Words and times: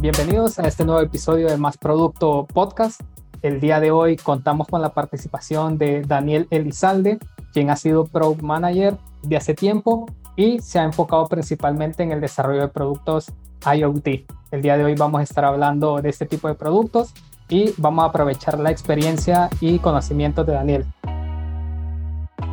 Bienvenidos 0.00 0.58
a 0.58 0.66
este 0.66 0.86
nuevo 0.86 1.02
episodio 1.02 1.48
de 1.48 1.58
Más 1.58 1.76
Producto 1.76 2.46
Podcast. 2.46 3.02
El 3.42 3.60
día 3.60 3.80
de 3.80 3.90
hoy 3.90 4.16
contamos 4.16 4.66
con 4.66 4.80
la 4.80 4.94
participación 4.94 5.76
de 5.76 6.00
Daniel 6.00 6.46
Elizalde, 6.48 7.18
quien 7.52 7.68
ha 7.68 7.76
sido 7.76 8.06
Product 8.06 8.40
Manager 8.40 8.96
de 9.22 9.36
hace 9.36 9.52
tiempo 9.52 10.06
y 10.36 10.58
se 10.60 10.78
ha 10.78 10.84
enfocado 10.84 11.26
principalmente 11.26 12.02
en 12.02 12.12
el 12.12 12.20
desarrollo 12.22 12.62
de 12.62 12.68
productos 12.68 13.30
IoT. 13.62 14.24
El 14.50 14.62
día 14.62 14.78
de 14.78 14.84
hoy 14.84 14.94
vamos 14.94 15.20
a 15.20 15.24
estar 15.24 15.44
hablando 15.44 16.00
de 16.00 16.08
este 16.08 16.24
tipo 16.24 16.48
de 16.48 16.54
productos 16.54 17.12
y 17.50 17.74
vamos 17.76 18.02
a 18.04 18.08
aprovechar 18.08 18.58
la 18.58 18.70
experiencia 18.70 19.50
y 19.60 19.80
conocimientos 19.80 20.46
de 20.46 20.54
Daniel. 20.54 20.86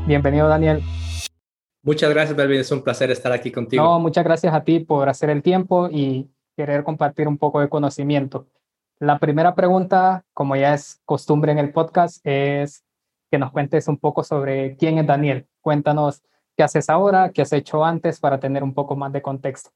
Bienvenido, 0.06 0.50
Daniel. 0.50 0.84
Muchas 1.82 2.10
gracias, 2.10 2.36
Belvin. 2.36 2.60
Es 2.60 2.72
un 2.74 2.82
placer 2.82 3.10
estar 3.10 3.32
aquí 3.32 3.52
contigo. 3.54 3.82
No, 3.82 4.02
muchas 4.02 4.26
gracias 4.26 4.54
a 4.54 4.66
ti 4.66 4.82
por 4.82 5.08
hacer 5.08 5.30
el 5.30 5.42
tiempo 5.42 5.88
y 5.90 6.30
querer 6.58 6.84
compartir 6.84 7.28
un 7.28 7.38
poco 7.38 7.62
de 7.62 7.70
conocimiento. 7.70 8.48
La 9.00 9.20
primera 9.20 9.54
pregunta, 9.54 10.26
como 10.34 10.56
ya 10.56 10.74
es 10.74 11.00
costumbre 11.06 11.52
en 11.52 11.60
el 11.60 11.72
podcast, 11.72 12.20
es 12.26 12.84
que 13.30 13.38
nos 13.38 13.52
cuentes 13.52 13.88
un 13.88 14.00
poco 14.00 14.24
sobre 14.24 14.76
quién 14.76 14.98
es 14.98 15.06
Daniel. 15.06 15.46
Cuéntanos 15.62 16.24
qué 16.58 16.64
haces 16.64 16.90
ahora, 16.90 17.32
qué 17.32 17.44
has 17.44 17.54
hecho 17.54 17.86
antes 17.86 18.20
para 18.20 18.40
tener 18.40 18.64
un 18.64 18.74
poco 18.74 18.96
más 18.96 19.14
de 19.14 19.22
contexto. 19.22 19.70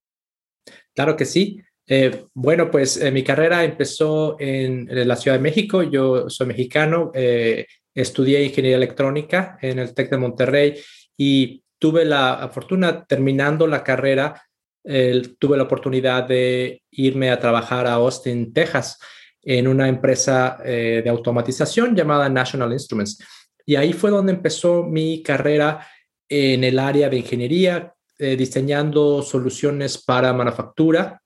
Claro 0.96 1.16
que 1.16 1.26
sí. 1.26 1.62
Eh, 1.88 2.26
bueno, 2.34 2.72
pues 2.72 2.98
eh, 2.98 3.12
mi 3.12 3.24
carrera 3.24 3.64
empezó 3.64 4.38
en, 4.40 4.88
la 4.90 5.16
Ciudad 5.16 5.38
de 5.38 5.44
México. 5.44 5.84
Yo 5.84 6.30
soy 6.30 6.48
mexicano, 6.48 7.12
eh, 7.14 7.68
estudié 7.94 8.44
ingeniería 8.44 8.78
electrónica 8.78 9.60
en 9.62 9.78
el 9.78 9.94
TEC 9.94 10.10
de 10.10 10.18
Monterrey 10.18 10.80
y 11.16 11.64
tuve 11.78 12.06
la 12.06 12.50
fortuna 12.52 13.06
terminando 13.06 13.68
la 13.68 13.84
carrera 13.84 14.42
tuve 14.84 15.58
la 15.58 15.64
oportunidad 15.64 16.28
de 16.28 16.82
irme 16.92 17.30
a 17.30 17.40
trabajar 17.40 17.86
a 17.88 17.94
Austin, 17.94 18.52
Texas, 18.52 18.98
en 19.44 19.68
una 19.68 19.88
empresa 19.88 20.60
eh, 20.64 21.02
de 21.04 21.10
automatización 21.10 21.96
llamada 21.96 22.30
National 22.30 22.72
Instruments. 22.72 23.20
Y 23.66 23.76
ahí 23.76 23.94
fue 23.94 24.12
donde 24.12 24.34
empezó 24.34 24.84
mi 24.84 25.24
carrera 25.24 25.88
en 26.30 26.64
el 26.64 26.80
área 26.80 27.10
de 27.10 27.18
ingeniería, 27.18 27.94
eh, 28.18 28.36
diseñando 28.36 29.22
soluciones 29.22 29.98
para 29.98 30.34
manufactura 30.34 31.22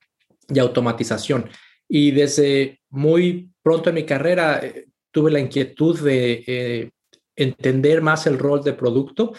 y 0.47 0.59
automatización. 0.59 1.49
Y 1.87 2.11
desde 2.11 2.79
muy 2.89 3.51
pronto 3.61 3.89
en 3.89 3.95
mi 3.95 4.05
carrera 4.05 4.59
eh, 4.63 4.87
tuve 5.11 5.31
la 5.31 5.39
inquietud 5.39 5.99
de 5.99 6.91
entender 7.35 8.01
más 8.01 8.27
el 8.27 8.39
rol 8.39 8.63
de 8.63 8.73
producto 8.73 9.33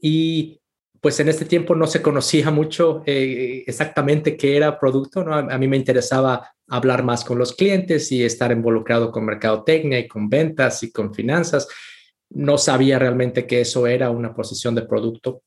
y 0.00 0.59
pues 1.00 1.18
en 1.18 1.28
este 1.28 1.46
tiempo 1.46 1.74
no 1.74 1.86
se 1.86 2.02
conocía 2.02 2.50
mucho 2.50 3.02
eh, 3.06 3.64
exactamente 3.66 4.36
qué 4.36 4.56
era 4.56 4.78
producto, 4.78 5.24
¿no? 5.24 5.34
A, 5.34 5.58
mí 5.58 5.66
me 5.66 5.78
interesaba 5.78 6.52
hablar 6.68 7.02
más 7.02 7.24
con 7.24 7.38
los 7.38 7.54
clientes 7.54 8.12
y 8.12 8.22
estar 8.22 8.52
involucrado 8.52 9.10
con 9.10 9.24
mercadotecnia 9.24 9.98
y 9.98 10.06
con 10.06 10.28
ventas 10.28 10.82
y 10.82 10.92
con 10.92 11.14
finanzas. 11.14 11.68
No 12.28 12.58
sabía 12.58 12.98
realmente 12.98 13.46
que 13.46 13.62
eso 13.62 13.86
era 13.86 14.10
una 14.10 14.34
posición 14.34 14.74
de 14.74 14.82
producto. 14.82 15.42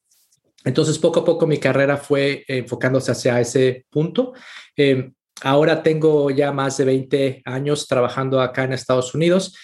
Entonces, 0.66 0.98
poco 0.98 1.20
a 1.20 1.26
poco 1.26 1.46
mi 1.46 1.60
carrera 1.60 1.98
fue 1.98 2.44
enfocándose 2.48 3.12
hacia 3.12 3.40
ese 3.40 3.86
punto. 3.92 4.34
Em, 4.76 5.14
ahora 5.44 5.84
tengo 5.84 6.32
ya 6.32 6.52
más 6.52 6.78
de 6.78 6.86
20 6.86 7.42
años 7.46 7.88
trabajando 7.88 8.42
acá 8.42 8.64
en 8.64 8.74
Estados 8.74 9.14
Unidos 9.14 9.56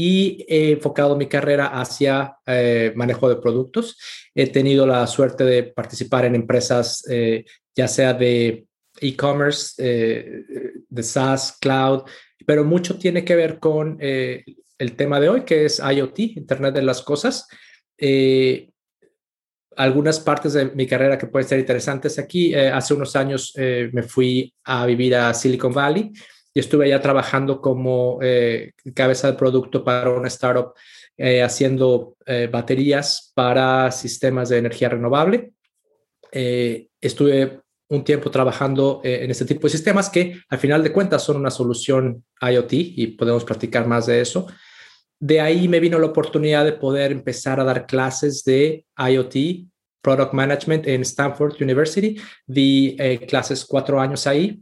y 0.00 0.46
he 0.46 0.70
enfocado 0.70 1.16
mi 1.16 1.26
carrera 1.26 1.66
hacia 1.66 2.36
eh, 2.46 2.92
manejo 2.94 3.28
de 3.28 3.34
productos. 3.34 3.98
He 4.32 4.46
tenido 4.46 4.86
la 4.86 5.04
suerte 5.08 5.42
de 5.42 5.64
participar 5.64 6.24
en 6.24 6.36
empresas, 6.36 7.04
eh, 7.10 7.44
ya 7.74 7.88
sea 7.88 8.14
de 8.14 8.64
e-commerce, 9.00 9.74
eh, 9.78 10.44
de 10.88 11.02
SaaS, 11.02 11.58
cloud, 11.60 12.02
pero 12.46 12.62
mucho 12.62 12.96
tiene 12.96 13.24
que 13.24 13.34
ver 13.34 13.58
con 13.58 13.98
el 14.00 14.94
tema 14.96 15.18
de 15.18 15.30
hoy, 15.30 15.40
que 15.42 15.64
es 15.64 15.80
IoT, 15.80 16.20
Internet 16.36 16.74
de 16.74 16.82
las 16.82 17.02
Cosas. 17.02 17.48
algunas 19.76 20.20
partes 20.20 20.52
de 20.52 20.66
mi 20.66 20.86
carrera 20.86 21.18
que 21.18 21.26
pueden 21.26 21.48
ser 21.48 21.58
interesantes 21.58 22.20
aquí. 22.20 22.54
hace 22.54 22.94
unos 22.94 23.16
años 23.16 23.52
me 23.56 24.04
fui 24.04 24.54
a 24.62 24.86
vivir 24.86 25.16
a 25.16 25.34
Silicon 25.34 25.72
Valley 25.72 26.12
estuve 26.60 26.86
allá 26.86 27.00
trabajando 27.00 27.60
como 27.60 28.18
eh, 28.22 28.72
cabeza 28.94 29.30
de 29.30 29.38
producto 29.38 29.84
para 29.84 30.10
una 30.10 30.28
startup 30.28 30.72
eh, 31.16 31.42
haciendo 31.42 32.16
eh, 32.26 32.48
baterías 32.50 33.32
para 33.34 33.90
sistemas 33.90 34.48
de 34.48 34.58
energía 34.58 34.88
renovable. 34.88 35.52
estuve 36.30 37.60
un 37.90 38.04
tiempo 38.04 38.30
trabajando 38.30 39.00
en 39.02 39.30
este 39.30 39.46
tipo 39.46 39.66
de 39.66 39.70
sistemas 39.70 40.10
que 40.10 40.38
al 40.50 40.58
final 40.58 40.82
de 40.82 40.92
cuentas 40.92 41.22
son 41.22 41.36
una 41.36 41.50
solución 41.50 42.22
IoT 42.38 42.72
y 42.72 43.06
podemos 43.16 43.44
platicar 43.44 43.86
más 43.86 44.04
de 44.04 44.20
eso. 44.20 44.46
De 45.18 45.40
ahí 45.40 45.68
me 45.68 45.80
vino 45.80 45.98
la 45.98 46.08
oportunidad 46.08 46.66
de 46.66 46.74
poder 46.74 47.12
empezar 47.12 47.60
a 47.60 47.64
dar 47.64 47.86
clases 47.86 48.44
de 48.44 48.84
IoT, 48.98 49.68
Product 50.02 50.34
Management 50.34 50.86
en 50.86 51.00
Stanford 51.00 51.54
University. 51.62 52.20
Di 52.46 52.94
clases 53.26 53.64
cuatro 53.64 53.98
años 53.98 54.26
ahí 54.26 54.60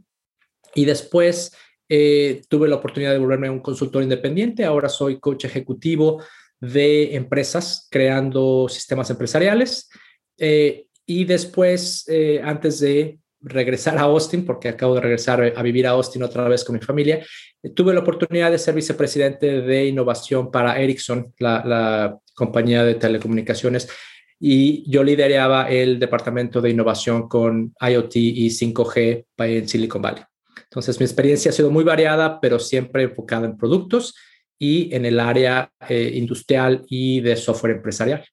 y 0.73 0.85
después 0.85 1.51
eh, 1.89 2.41
tuve 2.49 2.67
la 2.67 2.75
oportunidad 2.75 3.11
de 3.11 3.19
volverme 3.19 3.49
un 3.49 3.59
consultor 3.59 4.03
independiente. 4.03 4.65
Ahora 4.65 4.89
soy 4.89 5.19
coach 5.19 5.45
ejecutivo 5.45 6.23
de 6.59 7.15
empresas 7.15 7.87
creando 7.89 8.67
sistemas 8.69 9.09
empresariales. 9.09 9.89
Eh, 10.37 10.85
y 11.05 11.25
después, 11.25 12.05
eh, 12.07 12.41
antes 12.43 12.79
de 12.79 13.19
regresar 13.39 13.97
a 13.97 14.01
Austin, 14.01 14.45
porque 14.45 14.67
acabo 14.67 14.95
de 14.95 15.01
regresar 15.01 15.53
a 15.55 15.61
vivir 15.61 15.87
a 15.87 15.91
Austin 15.91 16.23
otra 16.23 16.47
vez 16.49 16.63
con 16.63 16.75
mi 16.75 16.81
familia, 16.81 17.25
tuve 17.75 17.93
la 17.93 18.01
oportunidad 18.01 18.51
de 18.51 18.57
ser 18.57 18.75
vicepresidente 18.75 19.61
de 19.61 19.85
innovación 19.85 20.51
para 20.51 20.79
Ericsson, 20.79 21.33
la, 21.39 21.63
la 21.65 22.19
compañía 22.33 22.83
de 22.83 22.95
telecomunicaciones 22.95 23.87
y 24.39 24.89
yo 24.89 25.03
lideraba 25.03 25.69
el 25.69 25.99
departamento 25.99 26.61
de 26.61 26.69
innovación 26.69 27.27
con 27.27 27.73
IoT 27.79 28.15
y 28.15 28.49
5G 28.49 29.25
en 29.37 29.67
Silicon 29.67 30.01
Valley. 30.01 30.23
Entonces, 30.69 30.99
mi 30.99 31.05
experiencia 31.05 31.49
ha 31.49 31.53
sido 31.53 31.71
muy 31.71 31.83
variada, 31.83 32.39
pero 32.39 32.59
siempre 32.59 33.03
enfocada 33.03 33.45
en 33.45 33.57
productos 33.57 34.15
y 34.59 34.93
en 34.93 35.05
el 35.05 35.19
área 35.19 35.71
eh, 35.87 36.11
industrial 36.15 36.85
y 36.89 37.21
de 37.21 37.35
software 37.35 37.77
empresarial. 37.77 38.25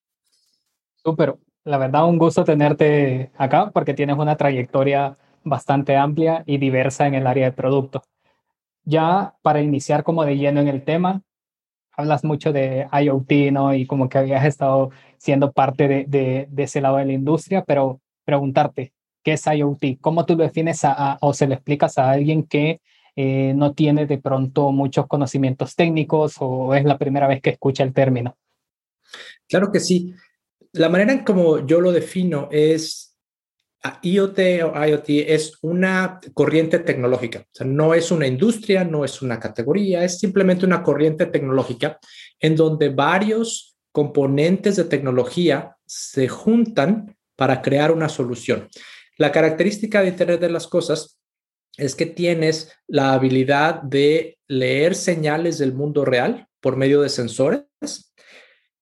Súper. 0.97 1.37
La 1.65 1.79
verdad, 1.79 2.07
un 2.07 2.19
gusto 2.19 2.45
tenerte 2.45 3.31
acá 3.39 3.71
porque 3.71 3.95
tienes 3.95 4.19
una 4.19 4.37
trayectoria 4.37 5.17
bastante 5.45 5.97
amplia 5.97 6.43
y 6.47 6.59
diversa 6.59 7.07
en 7.07 7.15
el 7.15 7.27
área 7.27 7.47
de 7.47 7.53
producto. 7.53 8.03
Ya 8.85 9.35
para 9.43 9.63
iniciar 9.63 10.03
como 10.03 10.25
de 10.25 10.37
lleno 10.37 10.61
en 10.61 10.69
el 10.69 10.85
tema, 10.85 11.23
hablas 11.93 12.25
mucho 12.25 12.53
de 12.53 12.87
IoT, 12.93 13.53
¿no? 13.53 13.75
Y 13.75 13.87
como 13.87 14.09
que 14.09 14.19
habías 14.19 14.45
estado 14.45 14.91
siendo 15.17 15.53
parte 15.53 15.89
de, 15.89 16.05
de, 16.07 16.49
de 16.51 16.63
ese 16.65 16.81
lado 16.81 16.97
de 16.97 17.07
la 17.07 17.13
industria, 17.13 17.65
pero 17.65 18.01
preguntarte, 18.25 18.93
¿Qué 19.25 19.33
es 19.33 19.47
IoT? 19.47 19.99
¿Cómo 20.01 20.27
tú 20.27 20.37
lo 20.37 20.45
defines 20.45 20.83
o 21.21 21.33
se 21.33 21.47
lo 21.47 21.55
explicas 21.55 21.99
a 21.99 22.11
alguien 22.11 22.45
que 22.45 22.81
eh, 23.17 23.55
no 23.57 23.73
tiene 23.73 24.07
de 24.07 24.19
pronto 24.19 24.71
muchos 24.71 25.07
conocimientos 25.07 25.75
técnicos 25.75 26.37
o 26.41 26.75
es 26.75 26.85
la 26.85 26.99
primera 26.99 27.27
vez 27.27 27.41
que 27.41 27.51
escucha 27.51 27.83
el 27.83 27.95
término? 27.95 28.37
Claro 29.49 29.73
que 29.73 29.81
sí. 29.81 30.15
La 30.73 30.91
manera 30.91 31.13
en 31.13 31.25
como 31.25 31.67
yo 31.67 31.81
lo 31.81 31.91
defino 31.91 32.49
es 32.53 33.17
IoT 34.03 34.39
o 34.65 34.87
IoT 34.87 35.09
es 35.09 35.59
una 35.63 36.21
corriente 36.35 36.81
tecnológica. 36.81 37.41
O 37.41 37.51
sea, 37.53 37.67
no 37.67 37.95
es 37.95 38.11
una 38.11 38.27
industria, 38.27 38.85
no 38.85 39.05
es 39.05 39.23
una 39.23 39.41
categoría, 39.41 40.05
es 40.05 40.19
simplemente 40.19 40.67
una 40.67 40.83
corriente 40.83 41.27
tecnológica 41.27 41.99
en 42.41 42.57
donde 42.57 42.91
varios 42.91 43.77
componentes 43.91 44.77
de 44.77 44.85
tecnología 44.85 45.77
se 45.87 46.29
juntan 46.29 47.17
para 47.37 47.63
crear 47.63 47.93
una 47.93 48.09
solución. 48.09 48.69
La 49.17 49.33
característica 49.33 50.01
de 50.01 50.09
Internet 50.09 50.41
de 50.41 50.51
las 50.51 50.67
Cosas 50.67 51.19
es 51.77 51.95
que 51.95 52.07
tienes 52.07 52.73
la 52.87 53.13
habilidad 53.13 53.83
de 53.83 54.39
leer 54.47 54.95
señales 54.95 55.59
del 55.59 55.73
mundo 55.73 56.05
real 56.05 56.49
por 56.61 56.77
medio 56.77 57.01
de 57.01 57.09
sensores, 57.09 58.15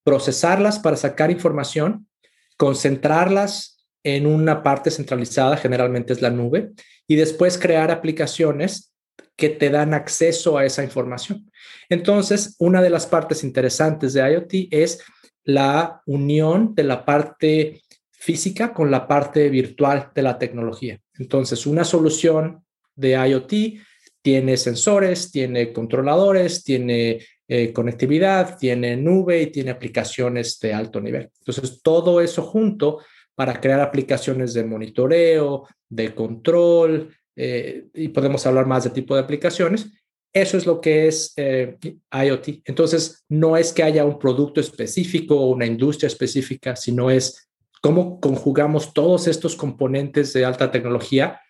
procesarlas 0.05 0.79
para 0.79 0.97
sacar 0.97 1.31
información, 1.31 2.09
concentrarlas 2.57 3.85
en 4.05 4.27
una 4.27 4.63
parte 4.63 4.91
centralizada, 4.91 5.57
generalmente 5.57 6.13
es 6.13 6.23
la 6.23 6.31
nube, 6.31 6.73
y 7.07 7.17
después 7.17 7.59
crear 7.59 7.91
aplicaciones 7.91 8.93
que 9.37 9.49
te 9.49 9.71
dan 9.71 9.95
acceso 9.95 10.59
a 10.59 10.65
esa 10.65 10.83
información. 10.83 11.51
Entonces, 11.89 12.57
una 12.59 12.83
de 12.83 12.91
las 12.91 13.07
partes 13.07 13.45
interesantes 13.45 14.13
de 14.13 14.21
IoT 14.33 14.69
es 14.71 15.03
la 15.45 16.03
unión 16.07 16.75
de 16.75 16.85
la 16.85 17.05
parte 17.05 17.83
física 18.23 18.73
con 18.73 18.89
la 18.89 19.09
parte 19.09 19.49
virtual 19.51 20.13
de 20.15 20.23
la 20.23 20.39
tecnología. 20.39 20.97
Entonces, 21.19 21.67
una 21.67 21.83
solución 21.83 22.65
de 22.95 23.15
IoT 23.15 23.83
tiene 24.23 24.57
sensores, 24.57 25.33
tiene 25.33 25.73
controladores, 25.73 26.63
tiene 26.63 27.19
eh, 27.49 27.73
conectividad, 27.73 28.57
tiene 28.57 28.97
nube 28.97 29.43
y 29.43 29.47
tiene 29.49 29.73
aplicaciones 29.73 30.61
de 30.61 30.73
alto 30.73 31.01
nivel. 31.01 31.31
Entonces, 31.41 31.83
todo 31.83 32.21
eso 32.21 32.43
junto 32.43 33.01
para 33.35 33.61
crear 33.61 33.81
aplicaciones 33.81 34.55
de 34.55 34.65
monitoreo, 34.67 35.67
de 35.89 36.15
control, 36.15 37.13
eh, 37.35 37.87
y 37.93 38.09
podemos 38.09 38.47
hablar 38.47 38.67
más 38.67 38.85
de 38.85 38.91
tipo 38.91 39.17
de 39.17 39.23
aplicaciones. 39.23 39.91
Eso 40.33 40.57
es 40.57 40.65
lo 40.65 40.81
que 40.81 41.09
es 41.09 41.33
eh, 41.37 41.77
IoT. 42.13 42.63
Entonces, 42.67 43.25
no 43.29 43.57
es 43.57 43.73
que 43.73 43.83
haya 43.83 44.05
un 44.05 44.21
producto 44.21 44.61
específico 44.61 45.35
o 45.41 45.51
una 45.51 45.67
industria 45.67 46.07
específica, 46.07 46.77
sino 46.77 47.11
es 47.11 47.49
cómo 47.83 48.21
conjugamos 48.21 48.95
todos 48.95 49.27
estos 49.27 49.57
componentes 49.57 50.33
de 50.33 50.45
alta 50.45 50.71
tecnología 50.71 51.41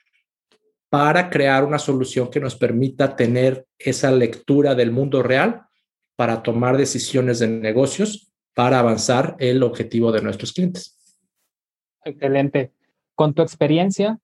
para 0.88 1.29
crear 1.31 1.62
una 1.62 1.79
solución 1.79 2.31
que 2.31 2.40
nos 2.40 2.56
permita 2.56 3.17
tener 3.17 3.67
esa 3.79 4.11
lectura 4.11 4.75
del 4.75 4.90
mundo 4.90 5.23
real 5.23 5.67
para 6.17 6.43
tomar 6.43 6.76
decisiones 6.76 7.38
de 7.38 7.49
negocios 7.49 8.32
para 8.55 8.79
avanzar 8.79 9.37
el 9.38 9.62
objetivo 9.62 10.11
de 10.11 10.23
nuestros 10.23 10.52
clientes. 10.52 10.99
Excelente. 12.05 12.73
Con 13.14 13.35
tu 13.35 13.43
experiencia, 13.43 14.19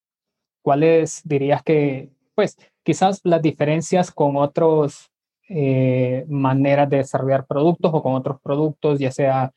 ¿cuáles 0.63 1.21
dirías 1.25 1.63
que, 1.63 2.11
pues, 2.35 2.57
quizás 2.83 3.21
las 3.23 3.43
diferencias 3.43 4.11
con 4.11 4.37
otras 4.37 5.11
eh, 5.51 6.25
maneras 6.29 6.89
de 6.89 6.99
desarrollar 6.99 7.47
productos 7.47 7.91
o 7.93 8.03
con 8.03 8.15
otros 8.15 8.41
productos, 8.43 8.99
ya 8.99 9.11
sea 9.11 9.53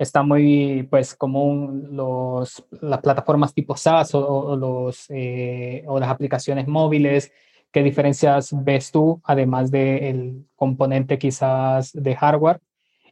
está 0.00 0.22
muy 0.22 0.88
pues 0.88 1.14
común 1.14 1.88
los, 1.92 2.64
las 2.80 3.00
plataformas 3.00 3.52
tipo 3.52 3.76
SaaS 3.76 4.14
o, 4.14 4.56
los, 4.56 5.04
eh, 5.10 5.84
o 5.86 6.00
las 6.00 6.08
aplicaciones 6.08 6.66
móviles. 6.66 7.30
¿Qué 7.70 7.82
diferencias 7.82 8.50
ves 8.64 8.90
tú, 8.90 9.20
además 9.24 9.70
del 9.70 10.46
componente 10.56 11.18
quizás 11.18 11.92
de 11.92 12.16
hardware? 12.16 12.60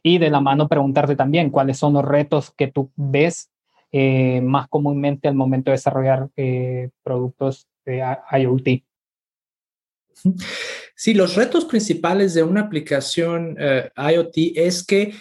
Y 0.01 0.17
de 0.17 0.31
la 0.31 0.41
mano 0.41 0.67
preguntarte 0.67 1.15
también 1.15 1.51
cuáles 1.51 1.77
son 1.77 1.93
los 1.93 2.03
retos 2.03 2.51
que 2.57 2.67
tú 2.67 2.91
ves 2.95 3.51
eh, 3.91 4.41
más 4.41 4.67
comúnmente 4.67 5.27
al 5.27 5.35
momento 5.35 5.69
de 5.69 5.77
desarrollar 5.77 6.29
eh, 6.37 6.89
productos 7.03 7.67
de 7.85 8.03
IoT. 8.31 8.83
Sí, 10.95 11.13
los 11.13 11.35
retos 11.35 11.65
principales 11.65 12.33
de 12.33 12.41
una 12.41 12.61
aplicación 12.61 13.55
IoT 13.95 14.35
es 14.55 14.83
que 14.83 15.13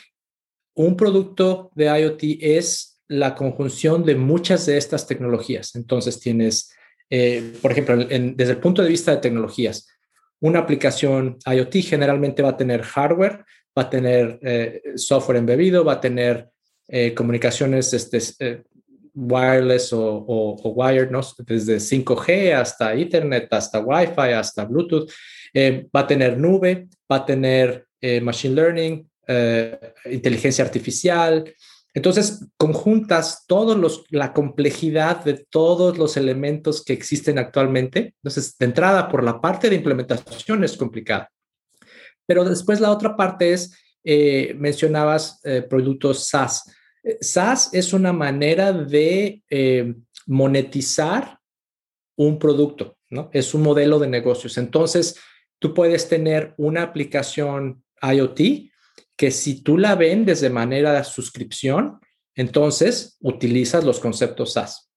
un 0.79 0.97
producto 0.97 1.73
de 1.75 1.87
IoT 1.87 2.23
es 2.41 3.01
la 3.09 3.35
conjunción 3.35 4.05
de 4.05 4.15
muchas 4.15 4.65
de 4.67 4.77
estas 4.77 5.09
tecnologías. 5.09 5.75
Entonces 5.75 6.21
tienes, 6.21 6.73
eh, 7.11 7.53
por 7.61 7.73
ejemplo, 7.73 7.97
desde 7.97 8.53
el 8.53 8.59
punto 8.59 8.83
de 8.83 8.89
vista 8.89 9.11
de 9.11 9.17
tecnologías, 9.21 9.89
una 10.41 10.61
aplicación 10.61 11.37
IoT 11.45 11.83
generalmente 11.83 12.43
va 12.43 12.51
a 12.51 12.57
tener 12.57 12.83
hardware, 12.83 13.45
va 13.77 13.83
a 13.83 13.91
tener 13.91 14.39
eh, 14.43 14.83
software 14.95 15.39
embebido, 15.39 15.85
va 15.85 15.95
a 15.95 16.01
tener 16.01 16.49
eh, 16.87 17.13
comunicaciones 17.13 17.93
este, 17.93 18.63
wireless 19.15 19.93
o, 19.93 20.55
wired, 20.77 21.11
¿no? 21.11 21.23
desde 21.39 21.79
5G 21.79 22.55
hasta 22.55 22.95
Ethernet, 22.95 23.53
hasta 23.53 23.81
Wi-Fi, 23.81 24.33
hasta 24.33 24.65
Bluetooth. 24.65 25.11
va 25.93 26.01
a 26.01 26.07
tener 26.07 26.39
nube, 26.39 26.87
va 27.11 27.17
a 27.17 27.27
tener 27.27 27.85
machine 28.23 28.55
learning, 28.55 29.08
eh, 29.29 29.95
inteligencia 30.07 30.65
artificial. 30.65 31.55
Entonces, 31.93 32.47
conjuntas 32.57 33.45
todos 33.47 34.07
la 34.09 34.33
complejidad 34.33 35.23
de 35.23 35.47
todos 35.51 35.99
los 35.99 36.17
elementos 36.17 36.83
que 36.83 36.95
existen 36.95 37.39
actualmente. 37.39 38.15
Entonces, 38.23 38.57
de 38.57 38.65
entrada, 38.65 39.09
por 39.09 39.23
la 39.23 39.41
parte 39.41 39.69
de 39.69 39.77
implementación 39.77 40.65
es 40.65 40.79
complicada. 40.79 41.31
Pero 42.27 42.45
después 42.45 42.81
la 42.81 42.91
otra 42.91 43.17
parte 43.17 43.53
es, 43.53 43.77
eh, 44.03 44.55
mencionabas 44.59 45.41
eh, 45.45 45.61
productos 45.61 46.27
SaaS. 46.29 46.65
SaaS 47.21 47.71
es 47.75 47.93
una 47.93 48.13
manera 48.15 48.73
de 48.73 49.43
monetizar 50.27 51.39
un 52.17 52.39
producto, 52.39 52.97
¿no? 53.11 53.29
Es 53.33 53.53
un 53.53 53.63
modelo 53.63 53.99
de 53.99 54.09
negocios. 54.09 54.57
Entonces, 54.59 55.17
tú 55.59 55.75
puedes 55.75 56.09
tener 56.09 56.55
una 56.57 56.83
aplicación 56.83 57.83
IoT 58.01 58.68
que 59.19 59.33
si 59.33 59.63
tú 59.63 59.77
la 59.77 59.97
vendes 59.97 60.41
de 60.41 60.49
manera 60.49 60.93
de 60.93 61.03
suscripción, 61.03 61.99
entonces 62.37 63.19
utilizas 63.21 63.83
los 63.83 63.99
conceptos 63.99 64.53
SaaS. 64.53 64.91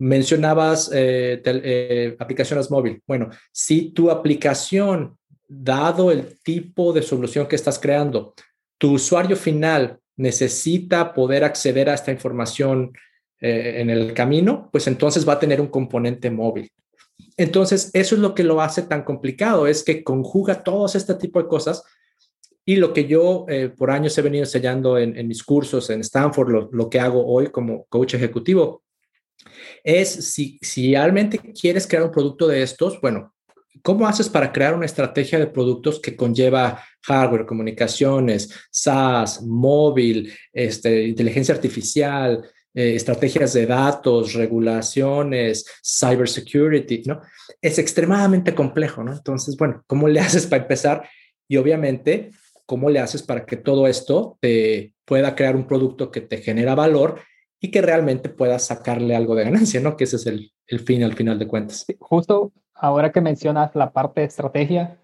Mencionabas 0.00 0.90
eh, 0.92 1.40
eh, 1.44 2.16
aplicaciones 2.18 2.70
móvil. 2.72 3.00
Bueno, 3.06 3.30
si 3.52 3.92
tu 3.92 4.10
aplicación, 4.10 5.16
dado 5.46 6.10
el 6.10 6.40
tipo 6.42 6.92
de 6.92 7.02
solución 7.02 7.46
que 7.46 7.54
estás 7.54 7.78
creando, 7.78 8.34
tu 8.78 8.94
usuario 8.94 9.36
final 9.36 10.00
necesita 10.16 11.14
poder 11.14 11.44
acceder 11.44 11.88
a 11.88 11.94
esta 11.94 12.10
información 12.10 12.92
eh, 13.40 13.74
en 13.76 13.90
el 13.90 14.12
camino, 14.12 14.68
pues 14.72 14.88
entonces 14.88 15.28
va 15.28 15.34
a 15.34 15.38
tener 15.38 15.60
un 15.60 15.68
componente 15.68 16.32
móvil. 16.32 16.68
Entonces, 17.36 17.90
eso 17.92 18.16
es 18.16 18.20
lo 18.20 18.34
que 18.34 18.42
lo 18.42 18.60
hace 18.60 18.82
tan 18.82 19.04
complicado, 19.04 19.68
es 19.68 19.84
que 19.84 20.02
conjuga 20.02 20.64
todos 20.64 20.96
este 20.96 21.14
tipo 21.14 21.40
de 21.40 21.48
cosas 21.48 21.84
y 22.64 22.76
lo 22.76 22.92
que 22.92 23.06
yo 23.06 23.46
eh, 23.48 23.68
por 23.68 23.90
años 23.90 24.16
he 24.16 24.22
venido 24.22 24.44
enseñando 24.44 24.98
en, 24.98 25.26
mis 25.26 25.42
cursos 25.42 25.90
en 25.90 26.00
Stanford, 26.00 26.68
lo, 26.72 26.90
que 26.90 27.00
hago 27.00 27.26
hoy 27.26 27.48
como 27.48 27.84
coach 27.86 28.14
ejecutivo, 28.14 28.82
es 29.82 30.08
si, 30.32 30.58
si 30.60 30.92
realmente 30.94 31.38
quieres 31.38 31.86
crear 31.86 32.04
un 32.04 32.12
producto 32.12 32.46
de 32.46 32.62
estos, 32.62 33.00
bueno, 33.00 33.34
¿cómo 33.82 34.06
haces 34.06 34.28
para 34.28 34.52
crear 34.52 34.74
una 34.74 34.86
estrategia 34.86 35.38
de 35.38 35.46
productos 35.46 35.98
que 36.00 36.14
conlleva 36.14 36.82
hardware, 37.02 37.46
comunicaciones, 37.46 38.50
SaaS, 38.70 39.42
móvil, 39.42 40.32
este, 40.52 41.04
inteligencia 41.04 41.54
artificial, 41.54 42.44
eh, 42.72 42.94
estrategias 42.94 43.52
de 43.52 43.66
datos, 43.66 44.34
regulaciones, 44.34 45.66
cybersecurity, 45.84 47.02
¿no? 47.06 47.20
Es 47.60 47.78
extremadamente 47.80 48.54
complejo, 48.54 49.02
¿no? 49.02 49.12
Entonces, 49.12 49.56
bueno, 49.56 49.82
¿cómo 49.88 50.06
le 50.06 50.20
haces 50.20 50.46
para 50.46 50.62
empezar? 50.62 51.08
Y 51.48 51.56
obviamente 51.56 52.30
¿Cómo 52.70 52.88
le 52.88 53.00
haces 53.00 53.24
para 53.24 53.46
que 53.46 53.56
todo 53.56 53.88
esto 53.88 54.38
te 54.40 54.94
pueda 55.04 55.34
crear 55.34 55.56
un 55.56 55.66
producto 55.66 56.12
que 56.12 56.20
te 56.20 56.36
genera 56.36 56.76
valor 56.76 57.18
y 57.58 57.72
que 57.72 57.82
realmente 57.82 58.28
puedas 58.28 58.64
sacarle 58.64 59.16
algo 59.16 59.34
de 59.34 59.42
ganancia, 59.42 59.80
¿no? 59.80 59.96
Que 59.96 60.04
ese 60.04 60.14
es 60.14 60.26
el, 60.26 60.52
el 60.68 60.78
fin 60.78 61.02
al 61.02 61.14
final 61.14 61.36
de 61.36 61.48
cuentas. 61.48 61.84
Justo 61.98 62.52
ahora 62.72 63.10
que 63.10 63.20
mencionas 63.20 63.74
la 63.74 63.90
parte 63.90 64.20
de 64.20 64.28
estrategia, 64.28 65.00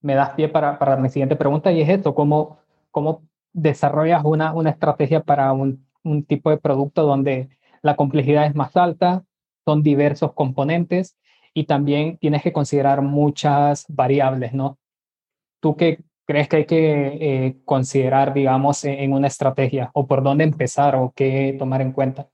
me 0.00 0.14
das 0.14 0.30
pie 0.30 0.48
para, 0.48 0.78
para 0.78 0.96
mi 0.96 1.10
siguiente 1.10 1.36
pregunta 1.36 1.70
y 1.70 1.82
es 1.82 1.88
esto, 1.90 2.14
¿cómo, 2.14 2.60
cómo 2.90 3.28
desarrollas 3.52 4.24
una, 4.24 4.54
una 4.54 4.70
estrategia 4.70 5.22
para 5.22 5.52
un, 5.52 5.86
un 6.02 6.24
tipo 6.24 6.48
de 6.48 6.56
producto 6.56 7.02
donde 7.02 7.50
la 7.82 7.94
complejidad 7.96 8.46
es 8.46 8.54
más 8.54 8.74
alta, 8.74 9.22
son 9.66 9.82
diversos 9.82 10.32
componentes 10.32 11.18
y 11.52 11.64
también 11.64 12.16
tienes 12.16 12.42
que 12.42 12.54
considerar 12.54 13.02
muchas 13.02 13.84
variables, 13.90 14.54
¿no? 14.54 14.78
¿Tú 15.60 15.76
qué, 15.76 15.98
crees 16.26 16.48
que 16.48 16.56
hay 16.56 16.64
que 16.66 17.18
eh, 17.20 17.56
considerar, 17.64 18.34
digamos, 18.34 18.84
e-, 18.84 19.02
en 19.02 19.12
una 19.12 19.28
estrategia 19.28 19.90
o 19.94 20.06
por 20.06 20.22
dónde 20.22 20.44
empezar 20.44 20.96
o 20.96 21.12
qué 21.14 21.54
tomar 21.58 21.80
en 21.80 21.92
cuenta? 21.92 22.28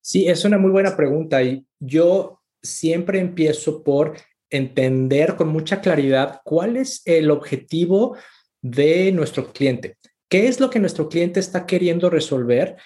Sí, 0.00 0.28
es 0.28 0.44
una 0.44 0.58
muy 0.58 0.70
buena 0.70 0.96
pregunta 0.96 1.42
y 1.42 1.66
yo 1.80 2.42
siempre 2.62 3.18
empiezo 3.18 3.82
por 3.82 4.16
entender 4.50 5.34
con 5.34 5.48
mucha 5.48 5.80
claridad 5.80 6.42
cuál 6.44 6.76
es 6.76 7.02
el 7.06 7.30
objetivo 7.30 8.16
de 8.60 9.10
nuestro 9.12 9.52
cliente, 9.52 9.96
qué 10.28 10.46
es 10.46 10.60
lo 10.60 10.70
que 10.70 10.78
nuestro 10.78 11.08
cliente 11.08 11.40
está 11.40 11.66
queriendo 11.66 12.10
resolver 12.10 12.76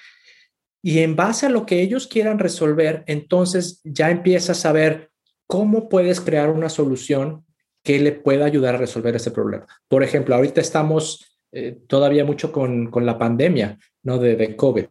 y 0.83 1.01
en 1.01 1.17
base 1.17 1.47
a 1.47 1.51
lo 1.51 1.67
que 1.67 1.83
ellos 1.83 2.07
quieran 2.07 2.39
resolver, 2.39 3.03
entonces 3.07 3.81
ya 3.85 4.11
empiezas 4.11 4.65
a 4.65 4.73
ver 4.73 5.11
cómo 5.47 5.89
puedes 5.89 6.21
crear 6.21 6.51
una 6.51 6.69
solución 6.69 7.45
que 7.89 7.99
le 7.99 8.13
pueda 8.13 8.45
ayudar 8.45 8.75
a 8.75 8.79
resolver 8.79 9.17
ese 9.17 9.31
problema. 9.31 9.67
Por 9.89 10.03
ejemplo, 10.03 10.35
ahorita 10.35 10.61
estamos 10.61 11.41
eh, 11.51 11.79
todavía 11.87 12.23
mucho 12.23 12.53
con, 12.53 12.91
con, 12.91 13.07
la 13.07 13.17
pandemia 13.17 13.79
¿no? 14.03 14.19
de, 14.19 14.55
COVID. 14.57 14.85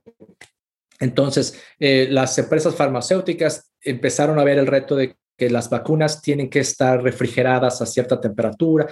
Entonces, 0.99 1.61
eh, 1.79 2.07
las 2.09 2.35
empresas 2.39 2.73
farmacéuticas 2.73 3.71
empezaron 3.81 4.39
a 4.39 4.43
ver 4.43 4.57
el 4.57 4.65
reto 4.65 4.95
de 4.95 5.15
que 5.37 5.51
las 5.51 5.69
vacunas 5.69 6.23
tienen 6.23 6.49
que 6.49 6.61
estar 6.61 7.03
refrigeradas 7.03 7.83
a 7.83 7.85
cierta 7.85 8.19
temperatura. 8.19 8.87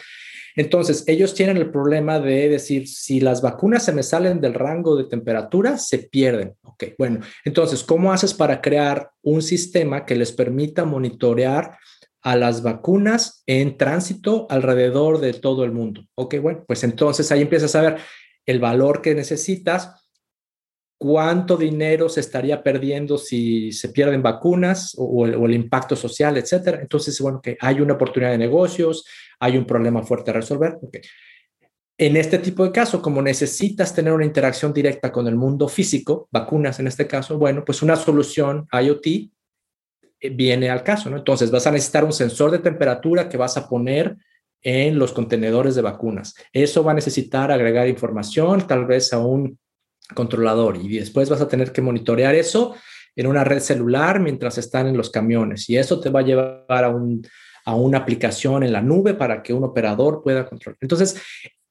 Entonces, 0.55 1.03
ellos 1.07 1.33
tienen 1.33 1.57
el 1.57 1.71
problema 1.71 2.19
de 2.19 2.47
decir, 2.47 2.87
si 2.87 3.19
las 3.19 3.41
vacunas 3.41 3.83
se 3.83 3.91
me 3.91 4.03
salen 4.03 4.39
del 4.39 4.53
rango 4.53 4.95
de 4.95 5.05
temperatura, 5.05 5.79
se 5.79 5.97
pierden. 5.97 6.53
Ok, 6.61 6.83
bueno, 6.99 7.21
entonces, 7.43 7.83
¿cómo 7.83 8.13
haces 8.13 8.35
para 8.35 8.61
crear 8.61 9.09
un 9.23 9.41
sistema 9.41 10.05
que 10.05 10.15
les 10.15 10.31
permita 10.31 10.85
monitorear 10.85 11.79
a 12.25 12.35
las 12.35 12.63
vacunas 12.63 13.43
en 13.45 13.77
tránsito 13.77 14.47
alrededor 14.49 15.19
de 15.19 15.33
todo 15.33 15.63
el 15.63 15.71
mundo. 15.71 16.05
Ok, 16.15 16.39
bueno, 16.41 16.63
pues 16.67 16.83
entonces 16.83 17.31
ahí 17.31 17.43
empiezas 17.43 17.75
a 17.75 17.81
ver 17.81 17.97
el 18.47 18.59
valor 18.59 19.03
que 19.03 19.13
necesitas, 19.13 20.03
cuánto 20.97 21.55
dinero 21.55 22.09
se 22.09 22.21
estaría 22.21 22.63
perdiendo 22.63 23.19
si 23.19 23.71
se 23.71 23.89
pierden 23.89 24.23
vacunas 24.23 24.95
o, 24.97 25.25
el, 25.27 25.53
impacto 25.53 25.95
social, 25.95 26.35
etcétera. 26.37 26.79
Entonces, 26.81 27.19
bueno, 27.21 27.39
que 27.43 27.57
hay 27.61 27.79
una 27.79 27.93
oportunidad 27.93 28.31
de 28.31 28.39
negocios, 28.39 29.05
hay 29.39 29.55
un 29.55 29.65
problema 29.67 30.01
fuerte 30.01 30.31
a 30.31 30.33
resolver. 30.33 30.79
Okay. 30.81 31.01
En 31.99 32.17
este 32.17 32.39
tipo 32.39 32.63
de 32.63 32.71
caso, 32.71 33.03
como 33.03 33.21
necesitas 33.21 33.93
tener 33.93 34.13
una 34.13 34.25
interacción 34.25 34.73
directa 34.73 35.11
con 35.11 35.27
el 35.27 35.35
mundo 35.35 35.67
físico, 35.67 36.27
vacunas 36.31 36.79
en 36.79 36.87
este 36.87 37.05
caso, 37.05 37.37
bueno, 37.37 37.63
pues 37.63 37.83
una 37.83 37.95
solución 37.95 38.67
IoT 38.71 39.29
viene 40.21 40.69
al 40.69 40.83
caso, 40.83 41.09
¿no? 41.09 41.17
Entonces 41.17 41.51
vas 41.51 41.67
a 41.67 41.71
necesitar 41.71 42.03
un 42.03 42.13
sensor 42.13 42.51
de 42.51 42.59
temperatura 42.59 43.29
que 43.29 43.37
vas 43.37 43.57
a 43.57 43.67
poner 43.67 44.17
en 44.61 44.97
los 44.97 45.13
contenedores 45.13 45.75
de 45.75 45.81
vacunas. 45.81 46.33
Eso 46.51 46.83
va 46.83 46.91
a 46.91 46.95
necesitar 46.95 47.51
agregar 47.51 47.87
información, 47.87 48.65
tal 48.65 48.85
vez 48.85 49.13
a 49.13 49.19
un 49.19 49.59
controlador, 50.13 50.77
y 50.77 50.97
después 50.97 51.29
vas 51.29 51.41
a 51.41 51.47
tener 51.47 51.71
que 51.71 51.81
monitorear 51.81 52.35
eso 52.35 52.75
en 53.15 53.27
una 53.27 53.43
red 53.43 53.59
celular 53.59 54.19
mientras 54.19 54.57
están 54.57 54.87
en 54.87 54.97
los 54.97 55.09
camiones. 55.09 55.69
Y 55.69 55.77
eso 55.77 55.99
te 55.99 56.09
va 56.09 56.21
a 56.21 56.23
llevar 56.23 56.83
a, 56.83 56.89
un, 56.89 57.25
a 57.65 57.75
una 57.75 57.99
aplicación 57.99 58.63
en 58.63 58.73
la 58.73 58.81
nube 58.81 59.13
para 59.13 59.41
que 59.43 59.53
un 59.53 59.63
operador 59.63 60.21
pueda 60.23 60.47
controlar. 60.47 60.77
Entonces, 60.81 61.21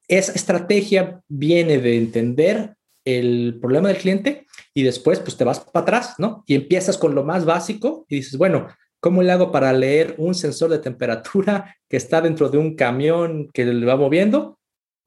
esa 0.08 0.32
estrategia 0.32 1.20
viene 1.28 1.78
de 1.78 1.96
entender 1.96 2.74
el 3.04 3.58
problema 3.60 3.88
del 3.88 3.98
cliente 3.98 4.46
y 4.74 4.82
después 4.82 5.20
pues 5.20 5.36
te 5.36 5.44
vas 5.44 5.60
para 5.60 5.82
atrás, 5.82 6.14
¿no? 6.18 6.42
Y 6.46 6.56
empiezas 6.56 6.98
con 6.98 7.14
lo 7.14 7.24
más 7.24 7.44
básico 7.44 8.04
y 8.08 8.16
dices, 8.16 8.36
bueno, 8.36 8.66
¿cómo 9.00 9.22
le 9.22 9.30
hago 9.30 9.52
para 9.52 9.72
leer 9.72 10.16
un 10.18 10.34
sensor 10.34 10.70
de 10.70 10.80
temperatura 10.80 11.76
que 11.88 11.96
está 11.96 12.20
dentro 12.20 12.48
de 12.48 12.58
un 12.58 12.74
camión 12.74 13.48
que 13.52 13.64
le 13.64 13.86
va 13.86 13.96
moviendo 13.96 14.58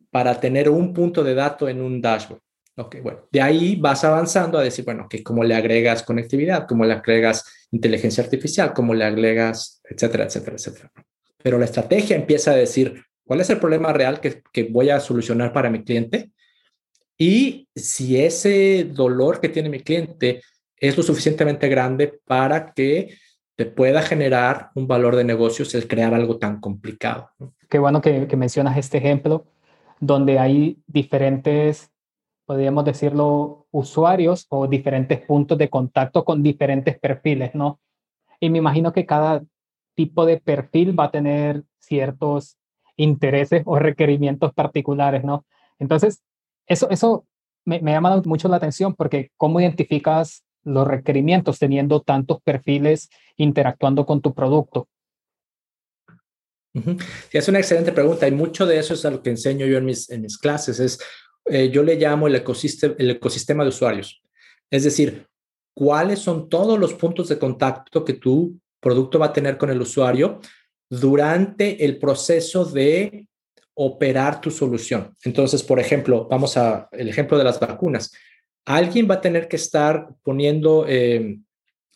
para 0.10 0.40
tener 0.40 0.70
un 0.70 0.94
punto 0.94 1.24
de 1.24 1.36
dato 1.36 1.68
en 1.68 1.82
un 1.82 2.02
dashboard? 2.02 2.42
Ok, 2.78 2.98
bueno, 3.02 3.28
de 3.32 3.42
ahí 3.42 3.76
vas 3.76 4.04
avanzando 4.04 4.58
a 4.58 4.64
decir, 4.64 4.86
bueno, 4.86 5.08
que 5.10 5.24
cómo 5.24 5.44
le 5.44 5.56
agregas 5.56 6.04
conectividad, 6.04 6.68
cómo 6.68 6.86
le 6.86 6.94
agregas 6.94 7.68
inteligencia 7.72 8.24
artificial, 8.24 8.72
cómo 8.74 8.94
le 8.94 9.04
agregas, 9.04 9.82
etcétera, 9.84 10.26
etcétera, 10.26 10.56
etcétera. 10.56 10.92
Pero 11.42 11.58
la 11.58 11.66
estrategia 11.66 12.16
empieza 12.16 12.52
a 12.52 12.56
decir, 12.56 13.04
¿cuál 13.26 13.42
es 13.42 13.50
el 13.50 13.60
problema 13.60 13.92
real 13.94 14.22
que, 14.22 14.44
que 14.54 14.64
voy 14.64 14.92
a 14.92 15.00
solucionar 15.00 15.52
para 15.52 15.72
mi 15.72 15.84
cliente? 15.84 16.32
Y 17.18 17.68
si 17.76 18.22
ese 18.22 18.84
dolor 18.84 19.40
que 19.40 19.50
tiene 19.50 19.70
mi 19.70 19.80
cliente 19.80 20.42
es 20.80 20.96
lo 20.96 21.04
suficientemente 21.04 21.68
grande 21.68 22.20
para 22.26 22.74
que 22.74 23.16
te 23.56 23.66
pueda 23.66 24.04
generar 24.04 24.70
un 24.76 24.88
valor 24.88 25.16
de 25.16 25.24
negocios 25.24 25.74
el 25.74 25.88
crear 25.88 26.14
algo 26.14 26.38
tan 26.38 26.60
complicado. 26.60 27.32
Qué 27.68 27.80
bueno 27.80 28.02
que, 28.02 28.28
que 28.28 28.38
mencionas 28.38 28.78
este 28.78 29.00
ejemplo 29.00 29.48
donde 30.00 30.38
hay 30.38 30.80
diferentes, 30.86 31.92
podríamos 32.46 32.86
decirlo, 32.86 33.66
usuarios 33.72 34.46
o 34.50 34.68
diferentes 34.68 35.20
puntos 35.22 35.58
de 35.58 35.70
contacto 35.70 36.24
con 36.24 36.44
diferentes 36.44 37.00
perfiles, 37.00 37.56
¿no? 37.56 37.80
Y 38.40 38.52
me 38.52 38.60
imagino 38.60 38.94
que 38.94 39.08
cada 39.08 39.44
tipo 39.96 40.26
de 40.28 40.38
perfil 40.38 40.98
va 40.98 41.06
a 41.06 41.12
tener 41.12 41.64
ciertos 41.80 42.58
intereses 42.96 43.64
o 43.66 43.80
requerimientos 43.80 44.54
particulares, 44.54 45.24
¿no? 45.24 45.46
Entonces, 45.80 46.22
eso, 46.68 46.90
eso 46.90 47.26
me, 47.66 47.82
me 47.82 47.92
llama 47.92 48.22
mucho 48.26 48.48
la 48.48 48.58
atención 48.58 48.96
porque 48.96 49.32
¿cómo 49.38 49.60
identificas 49.60 50.44
los 50.64 50.88
requerimientos 50.88 51.60
teniendo 51.60 52.02
tantos 52.02 52.42
perfiles 52.44 53.10
interactuando 53.38 54.06
con 54.06 54.22
tu 54.22 54.34
producto? 54.34 54.88
Sí, 56.74 57.38
es 57.38 57.48
una 57.48 57.60
excelente 57.60 57.92
pregunta 57.92 58.28
y 58.28 58.32
mucho 58.32 58.66
de 58.66 58.78
eso 58.78 58.94
es 58.94 59.04
lo 59.04 59.22
que 59.24 59.32
enseño 59.32 59.66
yo 59.66 59.78
en 59.78 59.86
mis, 59.86 60.38
clases. 60.40 60.80
Es, 60.80 61.00
eh, 61.46 61.70
yo 61.72 61.84
le 61.84 61.96
llamo 61.96 62.28
el 62.28 62.36
el 62.36 63.12
ecosistema 63.12 63.64
de 63.64 63.70
usuarios. 63.70 64.22
Es 64.70 64.84
decir, 64.84 65.28
cuáles 65.74 66.20
son 66.20 66.50
todos 66.50 66.78
los 66.78 66.94
puntos 66.94 67.30
de 67.30 67.40
contacto 67.40 68.04
que 68.04 68.14
tu 68.14 68.60
producto 68.80 69.18
va 69.18 69.28
a 69.28 69.34
tener 69.34 69.58
con 69.58 69.70
el 69.70 69.82
usuario 69.82 70.40
durante 70.90 71.84
el 71.84 71.98
proceso 71.98 72.66
de 72.66 73.28
operar 73.80 74.42
tu 74.42 74.50
solución. 74.50 75.16
Entonces, 75.24 75.62
por 75.62 75.80
ejemplo, 75.80 76.28
vamos 76.28 76.58
a 76.58 76.90
el 76.92 77.10
ejemplo 77.10 77.38
de 77.38 77.44
las 77.44 77.60
vacunas. 77.60 78.12
Alguien 78.66 79.08
va 79.10 79.16
a 79.16 79.22
tener 79.22 79.48
que 79.48 79.56
estar 79.56 80.08
poniendo, 80.24 80.86
eh, 80.88 81.38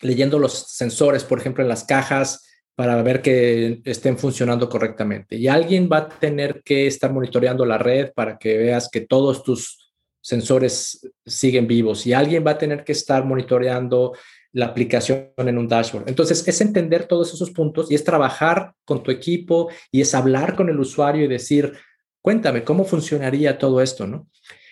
leyendo 0.02 0.38
los 0.38 0.54
sensores, 0.54 1.24
por 1.24 1.40
ejemplo, 1.40 1.64
en 1.64 1.70
las 1.70 1.84
cajas 1.84 2.48
para 2.76 3.02
ver 3.02 3.24
que 3.24 3.82
estén 3.84 4.20
funcionando 4.20 4.70
correctamente. 4.70 5.38
Y 5.38 5.48
alguien 5.48 5.90
va 5.92 5.98
a 5.98 6.10
tener 6.10 6.62
que 6.64 6.86
estar 6.86 7.12
monitoreando 7.12 7.66
la 7.66 7.80
red 7.80 8.12
para 8.14 8.38
que 8.38 8.58
veas 8.58 8.88
que 8.88 9.02
todos 9.02 9.44
tus 9.44 9.92
sensores 10.22 11.12
siguen 11.26 11.66
vivos. 11.66 12.06
Y 12.06 12.14
alguien 12.14 12.46
va 12.46 12.52
a 12.52 12.58
tener 12.60 12.84
que 12.84 12.92
estar 12.92 13.26
monitoreando 13.26 14.14
la 14.54 14.68
aplicación 14.68 15.32
en 15.38 15.58
un 15.58 15.68
dashboard. 15.68 16.10
Entonces, 16.10 16.48
es 16.48 16.62
entender 16.62 17.08
todos 17.08 17.34
esos 17.34 17.52
puntos 17.52 17.92
y 17.92 17.96
es 17.96 18.04
trabajar 18.04 18.74
con 18.86 19.02
tu 19.04 19.12
equipo 19.12 19.70
y 19.92 20.02
es 20.02 20.14
hablar 20.14 20.56
con 20.56 20.70
el 20.70 20.80
usuario 20.80 21.26
y 21.26 21.28
decir, 21.28 21.74
cuéntame, 22.22 22.64
¿cómo 22.64 22.84
funcionaría 22.86 23.58
todo 23.58 23.82
esto? 23.82 24.08
¿no? 24.08 24.30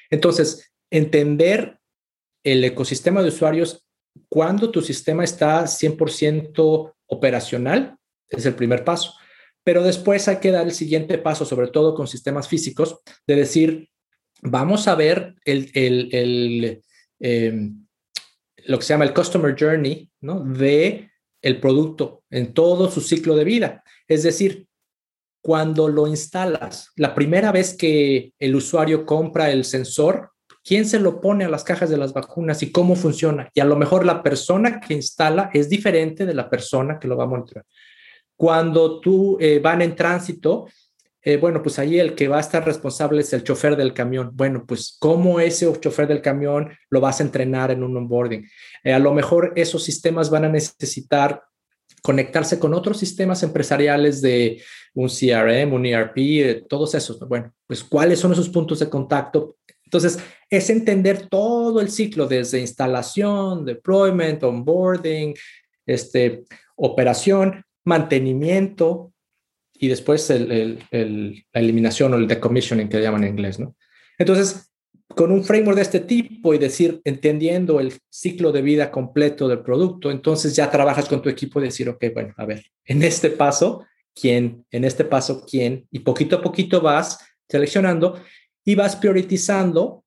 Entonces, 0.10 0.72
entender 0.90 1.80
el 2.44 2.64
ecosistema 2.64 3.22
de 3.22 3.30
usuarios 3.30 3.86
cuando 4.28 4.70
tu 4.72 4.82
sistema 4.82 5.24
está 5.24 5.64
100% 5.64 6.94
operacional 7.08 7.98
es 8.30 8.46
el 8.46 8.56
primer 8.56 8.84
paso. 8.84 9.14
Pero 9.64 9.84
después 9.84 10.28
hay 10.28 10.38
que 10.38 10.52
dar 10.52 10.66
el 10.66 10.74
siguiente 10.74 11.18
paso, 11.18 11.46
sobre 11.46 11.68
todo 11.68 11.94
con 11.94 12.08
sistemas 12.08 12.48
físicos, 12.48 13.00
de 13.28 13.36
decir, 13.36 13.90
vamos 14.42 14.88
a 14.88 14.96
ver 14.96 15.36
el, 15.46 15.70
el, 15.74 16.82
em, 17.20 17.86
lo 18.70 18.78
que 18.78 18.86
se 18.86 18.94
llama 18.94 19.06
el 19.06 19.16
Customer 19.16 19.56
Journey, 19.60 20.12
¿no? 20.22 20.42
De 20.42 21.10
el 21.42 21.60
producto 21.60 22.24
en 22.30 22.54
todo 22.54 22.92
su 22.92 23.02
ciclo 23.02 23.36
de 23.36 23.44
vida. 23.44 23.84
Es 24.08 24.22
decir, 24.22 24.68
cuando 25.42 25.88
lo 25.88 26.06
instalas, 26.06 26.92
la 26.96 27.16
primera 27.16 27.52
vez 27.52 27.76
que 27.76 28.34
el 28.38 28.56
usuario 28.56 29.08
compra 29.08 29.50
el 29.50 29.66
sensor, 29.66 30.34
¿quién 30.64 30.86
se 30.86 31.00
lo 31.00 31.20
pone 31.20 31.46
a 31.46 31.50
las 31.50 31.64
cajas 31.64 31.90
de 31.90 31.98
las 31.98 32.14
vacunas 32.14 32.62
y 32.62 32.72
cómo 32.72 32.96
funciona? 32.96 33.50
Y 33.56 33.60
a 33.60 33.66
lo 33.66 33.76
mejor 33.76 34.06
la 34.06 34.22
persona 34.22 34.80
que 34.80 34.94
instala 34.94 35.50
es 35.52 35.68
diferente 35.68 36.28
de 36.28 36.36
la 36.36 36.48
persona 36.48 37.00
que 37.00 37.08
lo 37.08 37.18
va 37.18 37.24
a 37.24 37.28
monitorear. 37.28 37.66
Cuando 38.36 39.00
tú 39.00 39.36
eh, 39.40 39.60
van 39.60 39.82
en 39.82 39.96
tránsito, 39.96 40.68
eh, 41.22 41.38
bueno, 41.38 41.62
pues 41.62 41.80
ahí 41.80 42.00
el 42.00 42.16
que 42.16 42.30
va 42.30 42.38
a 42.38 42.42
estar 42.42 42.66
responsable 42.66 43.22
es 43.22 43.34
el 43.34 43.44
chofer 43.44 43.76
del 43.76 43.94
camión. 43.94 44.32
Bueno, 44.34 44.66
pues 44.66 44.96
cómo 45.00 45.40
ese 45.40 45.72
chofer 45.80 46.08
del 46.08 46.22
camión 46.22 46.70
lo 46.90 47.02
vas 47.02 47.20
a 47.20 47.24
entrenar 47.24 47.72
en 47.72 47.84
un 47.84 47.98
onboarding. 47.98 48.48
Eh, 48.84 48.94
a 48.94 49.00
lo 49.00 49.14
mejor 49.14 49.52
esos 49.56 49.84
sistemas 49.84 50.30
van 50.30 50.46
a 50.46 50.50
necesitar 50.50 51.44
conectarse 52.02 52.58
con 52.58 52.74
otros 52.74 52.98
sistemas 52.98 53.44
empresariales 53.44 54.22
de 54.22 54.62
un 54.94 55.10
CRM, 55.10 55.74
un 55.74 55.86
ERP, 55.86 56.66
todos 56.70 56.96
esos. 56.96 57.20
Bueno, 57.20 57.54
pues 57.68 57.84
cuáles 57.84 58.20
son 58.20 58.32
esos 58.32 58.48
puntos 58.48 58.80
de 58.80 58.90
contacto. 58.90 59.58
Entonces, 59.84 60.20
es 60.50 60.70
entender 60.70 61.28
todo 61.28 61.82
el 61.82 61.90
ciclo 61.90 62.28
desde 62.28 62.62
instalación, 62.62 63.66
deployment, 63.66 64.42
onboarding, 64.44 65.34
este, 65.86 66.46
operación, 66.76 67.64
mantenimiento, 67.84 69.12
y 69.80 69.88
después 69.88 70.30
la 70.30 71.60
eliminación 71.62 72.14
o 72.14 72.18
el 72.18 72.28
decommissioning 72.28 72.90
que 72.90 73.02
llaman 73.02 73.24
en 73.24 73.32
inglés, 73.32 73.60
¿no? 73.60 73.76
Entonces, 74.18 74.70
con 75.08 75.32
un 75.32 75.44
framework 75.44 75.78
de 75.78 75.82
este 75.82 76.02
tipo 76.02 76.54
y 76.54 76.58
decir, 76.58 77.02
entendiendo 77.06 77.80
el 77.80 77.94
ciclo 78.10 78.52
de 78.52 78.62
vida 78.62 78.92
completo 78.92 79.48
del 79.48 79.62
producto, 79.62 80.12
entonces 80.12 80.56
ya 80.56 80.70
trabajas 80.70 81.08
con 81.08 81.22
tu 81.22 81.30
equipo 81.30 81.60
y 81.60 81.64
decir, 81.64 81.88
ok, 81.88 82.06
bueno, 82.14 82.34
a 82.38 82.46
ver, 82.46 82.66
en 82.86 83.02
este 83.04 83.30
paso, 83.30 83.86
¿quién? 84.14 84.66
En 84.70 84.84
este 84.84 85.06
paso, 85.06 85.46
¿quién? 85.50 85.88
Y 85.92 86.00
poquito 86.00 86.36
a 86.36 86.42
poquito 86.42 86.82
vas 86.82 87.20
seleccionando 87.48 88.22
y 88.66 88.76
vas 88.76 88.98
priorizando 88.98 90.04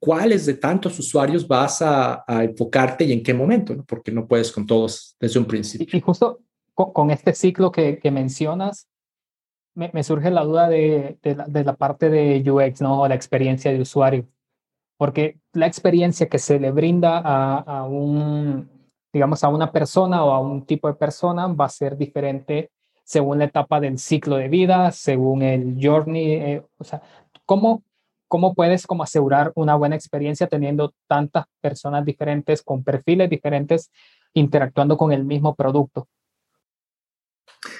cuáles 0.00 0.46
de 0.46 0.54
tantos 0.54 0.98
usuarios 0.98 1.46
vas 1.46 1.82
a, 1.82 2.24
enfocarte 2.42 3.04
y 3.04 3.12
en 3.12 3.22
qué 3.22 3.34
momento, 3.34 3.74
¿no? 3.74 3.84
porque 3.84 4.12
no 4.12 4.26
puedes 4.26 4.50
con 4.50 4.66
todos 4.66 5.16
desde 5.20 5.38
un 5.38 5.46
principio. 5.46 5.98
Y 5.98 6.00
justo 6.00 6.40
con, 6.76 7.10
este 7.10 7.34
ciclo 7.34 7.72
que, 7.72 7.98
mencionas, 8.12 8.88
me, 9.74 10.02
surge 10.02 10.30
la 10.30 10.44
duda 10.44 10.68
de, 10.68 11.18
la, 11.22 11.76
parte 11.76 12.10
de 12.10 12.50
UX, 12.50 12.82
¿no? 12.82 13.00
O 13.02 13.08
la 13.08 13.14
experiencia 13.14 13.72
de 13.72 13.80
usuario. 13.80 14.26
Porque 14.98 15.38
la 15.52 15.66
experiencia 15.66 16.28
que 16.28 16.38
se 16.38 16.60
le 16.60 16.70
brinda 16.70 17.18
a, 17.18 17.84
un, 17.84 18.68
digamos, 19.12 19.42
a 19.42 19.48
una 19.48 19.72
persona 19.72 20.24
o 20.24 20.30
a 20.32 20.40
un 20.40 20.64
tipo 20.66 20.88
de 20.88 20.94
persona 20.94 21.46
va 21.48 21.66
a 21.66 21.70
ser 21.70 21.96
diferente 21.96 22.70
según 23.04 23.38
la 23.38 23.44
etapa 23.44 23.80
del 23.80 23.98
ciclo 23.98 24.36
de 24.36 24.48
vida, 24.48 24.90
según 24.92 25.42
el 25.42 25.78
journey. 25.80 26.32
Eh, 26.32 26.62
o 26.78 26.84
sea, 26.84 27.02
¿cómo, 27.44 27.84
¿cómo 28.28 28.54
puedes 28.54 28.86
como 28.86 29.02
asegurar 29.02 29.52
una 29.54 29.76
buena 29.76 29.96
experiencia 29.96 30.46
teniendo 30.46 30.92
tantas 31.06 31.46
personas 31.60 32.04
diferentes, 32.04 32.62
con 32.62 32.82
perfiles 32.82 33.30
diferentes, 33.30 33.90
interactuando 34.34 34.96
con 34.96 35.12
el 35.12 35.24
mismo 35.24 35.54
producto? 35.54 36.08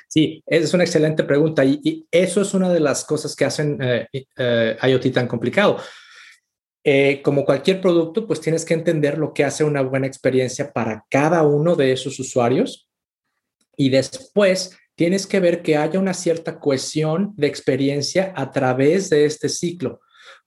Sí, 0.09 0.43
es 0.47 0.73
una 0.73 0.85
excelente 0.85 1.25
pregunta 1.25 1.65
y, 1.65 2.07
eso 2.11 2.41
es 2.41 2.55
una 2.55 2.73
de 2.73 2.81
las 2.81 3.05
cosas 3.05 3.35
que 3.35 3.45
hacen 3.45 3.79
eh, 3.81 4.09
eh, 4.37 4.77
IoT 4.83 5.13
tan 5.13 5.27
complicado. 5.27 5.79
Eh, 6.89 7.21
como 7.21 7.45
cualquier 7.45 7.81
producto, 7.81 8.29
pues 8.29 8.41
tienes 8.41 8.65
que 8.65 8.75
entender 8.75 9.19
lo 9.19 9.35
que 9.35 9.43
hace 9.43 9.65
una 9.65 9.83
buena 9.83 10.07
experiencia 10.07 10.73
para 10.73 11.05
cada 11.11 11.43
uno 11.43 11.75
de 11.75 11.91
esos 11.91 12.21
usuarios 12.21 12.89
y 13.77 13.91
después 13.91 14.79
tienes 14.95 15.27
que 15.27 15.41
ver 15.41 15.63
que 15.63 15.77
haya 15.77 15.99
una 15.99 16.15
cierta 16.15 16.61
cohesión 16.61 17.35
de 17.37 17.49
experiencia 17.49 18.33
a 18.37 18.53
través 18.53 19.11
de 19.11 19.25
este 19.25 19.49
ciclo, 19.49 20.01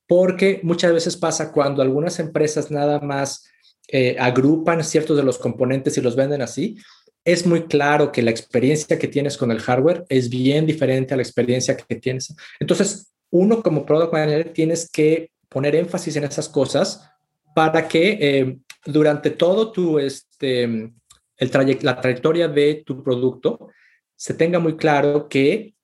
porque 0.07 0.61
muchas 0.63 0.93
veces 0.93 1.17
pasa 1.17 1.51
cuando 1.51 1.81
algunas 1.81 2.19
empresas 2.19 2.71
nada 2.71 3.01
más 3.01 3.45
eh, 3.89 4.15
agrupan 4.17 4.83
ciertos 4.83 5.17
de 5.17 5.23
los 5.23 5.37
componentes 5.39 5.97
y 5.97 6.01
los 6.01 6.15
venden 6.15 6.41
así, 6.41 6.77
es 7.25 7.45
muy 7.45 7.63
claro 7.63 8.11
que 8.11 8.21
la 8.21 8.31
experiencia 8.31 8.97
que 8.97 9.07
tienes 9.07 9.37
con 9.37 9.51
el 9.51 9.59
hardware 9.59 10.05
es 10.09 10.29
bien 10.29 10.65
diferente 10.65 11.13
a 11.13 11.17
la 11.17 11.23
experiencia 11.23 11.75
que 11.75 11.95
tienes. 11.95 12.35
Entonces, 12.59 13.13
uno 13.31 13.61
como 13.61 13.85
product 13.85 14.13
manager 14.13 14.53
tienes 14.53 14.89
que 14.89 15.31
poner 15.47 15.75
énfasis 15.75 16.15
en 16.15 16.23
esas 16.23 16.49
cosas 16.49 17.09
para 17.53 17.87
que 17.87 18.17
eh, 18.21 18.57
durante 18.85 19.31
todo 19.31 19.71
tu, 19.71 19.99
este, 19.99 20.63
el 20.63 21.77
la 21.81 22.01
trayectoria 22.01 22.47
de 22.47 22.83
tu 22.85 23.03
producto 23.03 23.69
se 24.15 24.33
tenga 24.33 24.59
muy 24.59 24.75
claro 24.75 25.27
que 25.27 25.75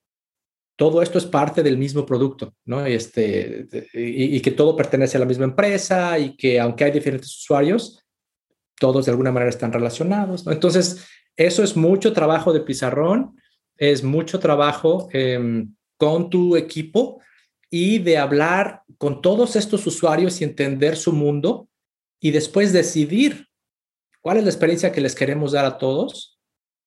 todo 0.76 1.02
esto 1.02 1.18
es 1.18 1.26
parte 1.26 1.64
del 1.64 1.78
mismo 1.78 2.06
producto, 2.06 2.54
¿no? 2.66 2.86
Este, 2.86 3.68
y, 3.94 4.42
que 4.42 4.52
todo 4.52 4.76
pertenece 4.76 5.16
a 5.16 5.22
la 5.22 5.26
misma 5.26 5.46
empresa 5.46 6.20
y 6.20 6.36
que 6.36 6.60
aunque 6.60 6.84
hay 6.84 6.92
diferentes 6.92 7.34
usuarios, 7.34 8.04
todos 8.78 9.06
de 9.06 9.12
alguna 9.12 9.32
manera 9.32 9.50
están 9.50 9.72
relacionados. 9.72 10.46
Entonces, 10.48 11.08
eso 11.38 11.64
es 11.64 11.76
mucho 11.76 12.14
trabajo 12.14 12.54
de 12.54 12.62
pizarrón, 12.62 13.40
es 13.78 14.04
mucho 14.04 14.40
trabajo 14.40 15.10
eh, 15.14 15.66
con 15.98 16.30
tu 16.30 16.56
equipo 16.56 17.22
y 17.70 18.00
de 18.00 18.18
hablar 18.18 18.84
con 18.98 19.22
todos 19.22 19.56
estos 19.56 19.86
usuarios 19.86 20.40
y 20.40 20.44
entender 20.44 20.96
su 20.96 21.12
mundo 21.12 21.68
y 22.22 22.32
después 22.32 22.72
decidir 22.72 23.48
cuál 24.22 24.38
es 24.38 24.44
la 24.44 24.50
experiencia 24.50 24.92
que 24.92 25.02
les 25.02 25.16
queremos 25.16 25.52
dar 25.52 25.66
a 25.66 25.78
todos 25.78 26.40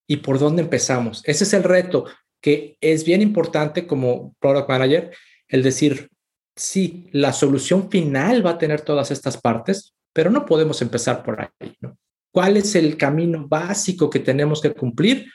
y 0.06 0.18
por 0.18 0.38
dónde 0.38 0.62
empezamos. 0.62 1.22
Ese 1.26 1.44
es 1.44 1.52
el 1.52 1.62
reto 1.62 2.06
que 2.40 2.78
es 2.80 3.04
bien 3.04 3.20
importante 3.20 3.86
como 3.86 4.34
product 4.40 4.68
manager, 4.68 5.12
el 5.48 5.62
decir, 5.62 6.10
sí, 6.56 7.08
la 7.12 7.32
solución 7.32 7.90
final 7.90 8.44
va 8.44 8.50
a 8.50 8.58
tener 8.58 8.80
todas 8.80 9.10
estas 9.10 9.36
partes, 9.36 9.94
pero 10.12 10.30
no 10.30 10.46
podemos 10.46 10.80
empezar 10.82 11.22
por 11.22 11.40
ahí, 11.40 11.76
¿no? 11.80 11.98
Cuál 12.32 12.56
es 12.56 12.75
el 12.75 12.97
camino 12.97 13.47
básico 13.49 14.11
que 14.11 14.20
tenemos 14.20 14.61
que 14.61 14.73
cumplir 14.73 15.26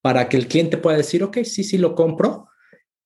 para 0.00 0.28
que 0.28 0.36
el 0.36 0.48
cliente 0.48 0.76
pueda 0.76 0.96
decir, 0.96 1.22
ok, 1.22 1.38
sí, 1.44 1.64
sí, 1.64 1.78
lo 1.78 1.94
compro 1.94 2.48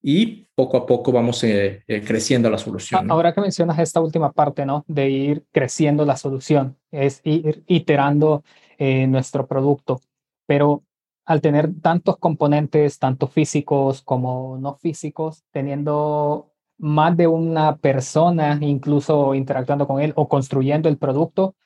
y 0.02 0.46
poco 0.54 0.76
a 0.78 0.86
poco 0.86 1.12
vamos 1.12 1.42
eh, 1.44 1.82
eh, 1.86 2.02
creciendo 2.02 2.48
la 2.48 2.58
solución. 2.58 3.10
Ahora 3.10 3.34
que 3.34 3.40
mencionas 3.40 3.78
esta 3.78 4.00
última 4.00 4.32
parte, 4.32 4.64
¿no? 4.64 4.84
De 4.88 5.10
ir 5.10 5.44
creciendo 5.52 6.04
la 6.04 6.16
solución, 6.16 6.78
es 6.90 7.20
ir 7.24 7.64
iterando 7.66 8.42
eh, 8.78 9.06
nuestro 9.06 9.46
producto, 9.46 10.00
pero 10.46 10.82
al 11.26 11.40
tener 11.40 11.70
tantos 11.82 12.18
componentes, 12.18 12.98
tanto 12.98 13.26
físicos 13.26 14.00
como 14.02 14.58
no 14.58 14.76
físicos, 14.76 15.44
teniendo 15.50 16.52
más 16.78 17.16
de 17.16 17.26
una 17.26 17.76
persona 17.76 18.58
incluso 18.60 19.34
interactuando 19.34 19.86
con 19.86 20.00
él 20.00 20.12
o 20.14 20.28
construyendo 20.28 20.88
el 20.88 20.98
producto, 20.98 21.56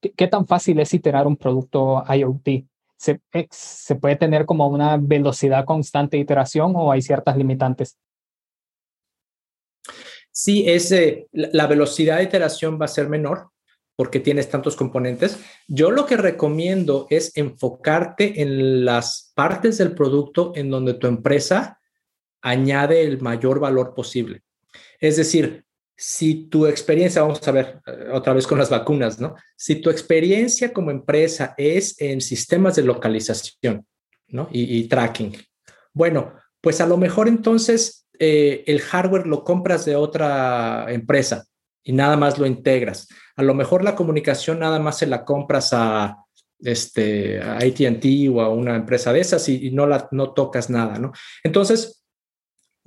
¿qué, 0.00 0.26
tan 0.28 0.46
fácil 0.46 0.80
es 0.80 0.92
iterar 0.94 1.26
un 1.26 1.36
producto 1.36 2.04
IoT? 2.08 2.66
¿Se, 2.96 3.20
¿Se 3.50 3.94
puede 3.94 4.16
tener 4.16 4.44
como 4.44 4.66
una 4.68 4.96
velocidad 4.96 5.64
constante 5.64 6.16
de 6.16 6.22
iteración 6.22 6.72
o 6.74 6.90
hay 6.90 7.02
ciertas 7.02 7.36
limitantes? 7.36 7.96
Sí, 10.30 10.64
es, 10.68 10.94
la 11.32 11.66
velocidad 11.66 12.18
de 12.18 12.24
iteración 12.24 12.80
va 12.80 12.84
a 12.84 12.88
ser 12.88 13.08
menor 13.08 13.50
porque 13.96 14.20
tienes 14.20 14.48
tantos 14.48 14.76
componentes. 14.76 15.40
Yo 15.66 15.90
lo 15.90 16.06
que 16.06 16.16
recomiendo 16.16 17.08
es 17.10 17.36
enfocarte 17.36 18.40
en 18.40 18.84
las 18.84 19.32
partes 19.34 19.78
del 19.78 19.96
producto 19.96 20.52
en 20.54 20.70
donde 20.70 20.94
tu 20.94 21.08
empresa 21.08 21.80
añade 22.40 23.02
el 23.02 23.20
mayor 23.20 23.58
valor 23.58 23.94
posible. 23.94 24.42
Es 25.00 25.16
decir, 25.16 25.64
si 26.00 26.44
tu 26.44 26.66
experiencia, 26.66 27.22
vamos 27.22 27.46
a 27.46 27.50
ver 27.50 27.80
eh, 27.84 28.10
otra 28.12 28.32
vez 28.32 28.46
con 28.46 28.56
las 28.56 28.70
vacunas, 28.70 29.18
¿no? 29.18 29.34
Si 29.56 29.80
tu 29.80 29.90
experiencia 29.90 30.72
como 30.72 30.92
empresa 30.92 31.54
es 31.58 32.00
en 32.00 32.20
sistemas 32.20 32.76
de 32.76 32.84
localización, 32.84 33.84
¿no? 34.28 34.48
Y, 34.52 34.84
tracking. 34.84 35.36
Bueno, 35.92 36.34
pues 36.60 36.80
a 36.80 36.86
lo 36.86 36.96
mejor 36.98 37.26
entonces 37.26 38.06
eh, 38.16 38.62
el 38.68 38.80
hardware 38.80 39.26
lo 39.26 39.42
compras 39.42 39.84
de 39.86 39.96
otra 39.96 40.86
empresa 40.88 41.44
y 41.82 41.92
nada 41.92 42.16
más 42.16 42.38
lo 42.38 42.46
integras. 42.46 43.08
A 43.34 43.42
lo 43.42 43.54
mejor 43.54 43.82
la 43.82 43.96
comunicación 43.96 44.60
nada 44.60 44.78
más 44.78 44.98
se 44.98 45.06
la 45.06 45.24
compras 45.24 45.70
a 45.72 46.16
este 46.60 47.40
AT&T 47.40 48.28
o 48.28 48.40
a 48.40 48.50
una 48.50 48.76
empresa 48.76 49.12
de 49.12 49.20
esas 49.20 49.48
y, 49.48 49.66
y, 49.66 49.70
no 49.72 49.84
la 49.84 50.08
no 50.12 50.32
tocas 50.32 50.70
nada, 50.70 50.96
¿no? 51.00 51.10
Entonces, 51.42 51.97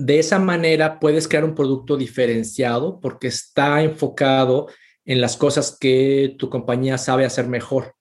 de 0.06 0.18
esa 0.18 0.40
manera 0.40 1.00
puedes 1.00 1.28
crear 1.28 1.46
un 1.46 1.54
producto 1.54 1.96
diferenciado 1.96 3.00
porque 3.00 3.28
está 3.28 3.84
enfocado 3.84 4.68
en 5.06 5.22
las 5.22 5.38
cosas 5.38 5.78
que 5.80 6.36
tu 6.40 6.50
compañía 6.50 6.98
sabe 6.98 7.24
hacer 7.24 7.48
mejor. 7.48 7.96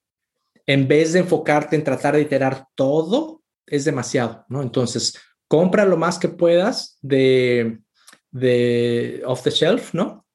En 0.66 0.88
vez 0.88 1.12
de 1.12 1.20
enfocarte 1.20 1.76
en 1.76 1.84
tratar 1.84 2.14
de 2.14 2.22
iterar 2.22 2.66
todo, 2.74 3.42
es 3.66 3.84
demasiado, 3.84 4.46
¿no? 4.48 4.62
Entonces, 4.62 5.18
compra 5.46 5.84
lo 5.84 5.98
más 5.98 6.18
que 6.18 6.28
puedas 6.28 6.98
de, 7.02 7.80
de 8.30 9.22
off 9.26 9.42
the 9.42 9.50
shelf, 9.50 9.92
¿no? 9.92 10.26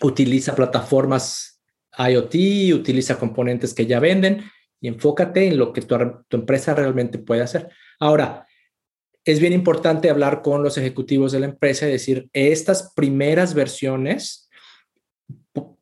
Utiliza 0.00 0.54
plataformas 0.54 1.60
IoT, 1.98 2.74
utiliza 2.74 3.18
componentes 3.18 3.74
que 3.74 3.86
ya 3.86 3.98
venden 3.98 4.44
y 4.80 4.86
enfócate 4.86 5.48
en 5.48 5.58
lo 5.58 5.72
que 5.72 5.82
tu, 5.82 5.96
tu 6.28 6.36
empresa 6.36 6.74
realmente 6.74 7.18
puede 7.18 7.42
hacer. 7.42 7.70
Ahora, 7.98 8.46
es 9.32 9.40
bien 9.40 9.52
importante 9.52 10.08
hablar 10.08 10.40
con 10.40 10.62
los 10.62 10.78
ejecutivos 10.78 11.32
de 11.32 11.40
la 11.40 11.46
empresa 11.46 11.86
y 11.86 11.92
decir, 11.92 12.30
estas 12.32 12.94
primeras 12.94 13.52
versiones, 13.52 14.48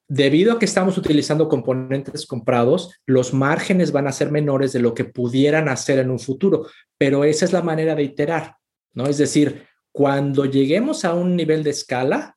debido 0.09 0.53
a 0.53 0.59
que 0.59 0.65
estamos 0.65 0.99
utilizando 0.99 1.49
componentes 1.49 2.27
comprados, 2.27 2.95
los 3.07 3.33
márgenes 3.33 3.93
van 3.93 4.09
a 4.09 4.13
ser 4.13 4.33
menores 4.33 4.73
de 4.73 4.81
lo 4.81 4.95
que 4.95 5.05
pudieran 5.05 5.69
hacer 5.69 6.01
en 6.01 6.11
un 6.11 6.19
futuro, 6.19 6.67
pero 6.99 7.23
esa 7.23 7.45
es 7.45 7.53
la 7.53 7.63
manera 7.63 7.95
de 7.95 8.03
iterar, 8.03 8.57
¿no? 8.95 9.07
Es 9.07 9.19
decir, 9.19 9.65
cuando 9.93 10.45
lleguemos 10.45 11.05
a 11.05 11.15
un 11.15 11.37
nivel 11.37 11.63
de 11.63 11.71
escala, 11.71 12.37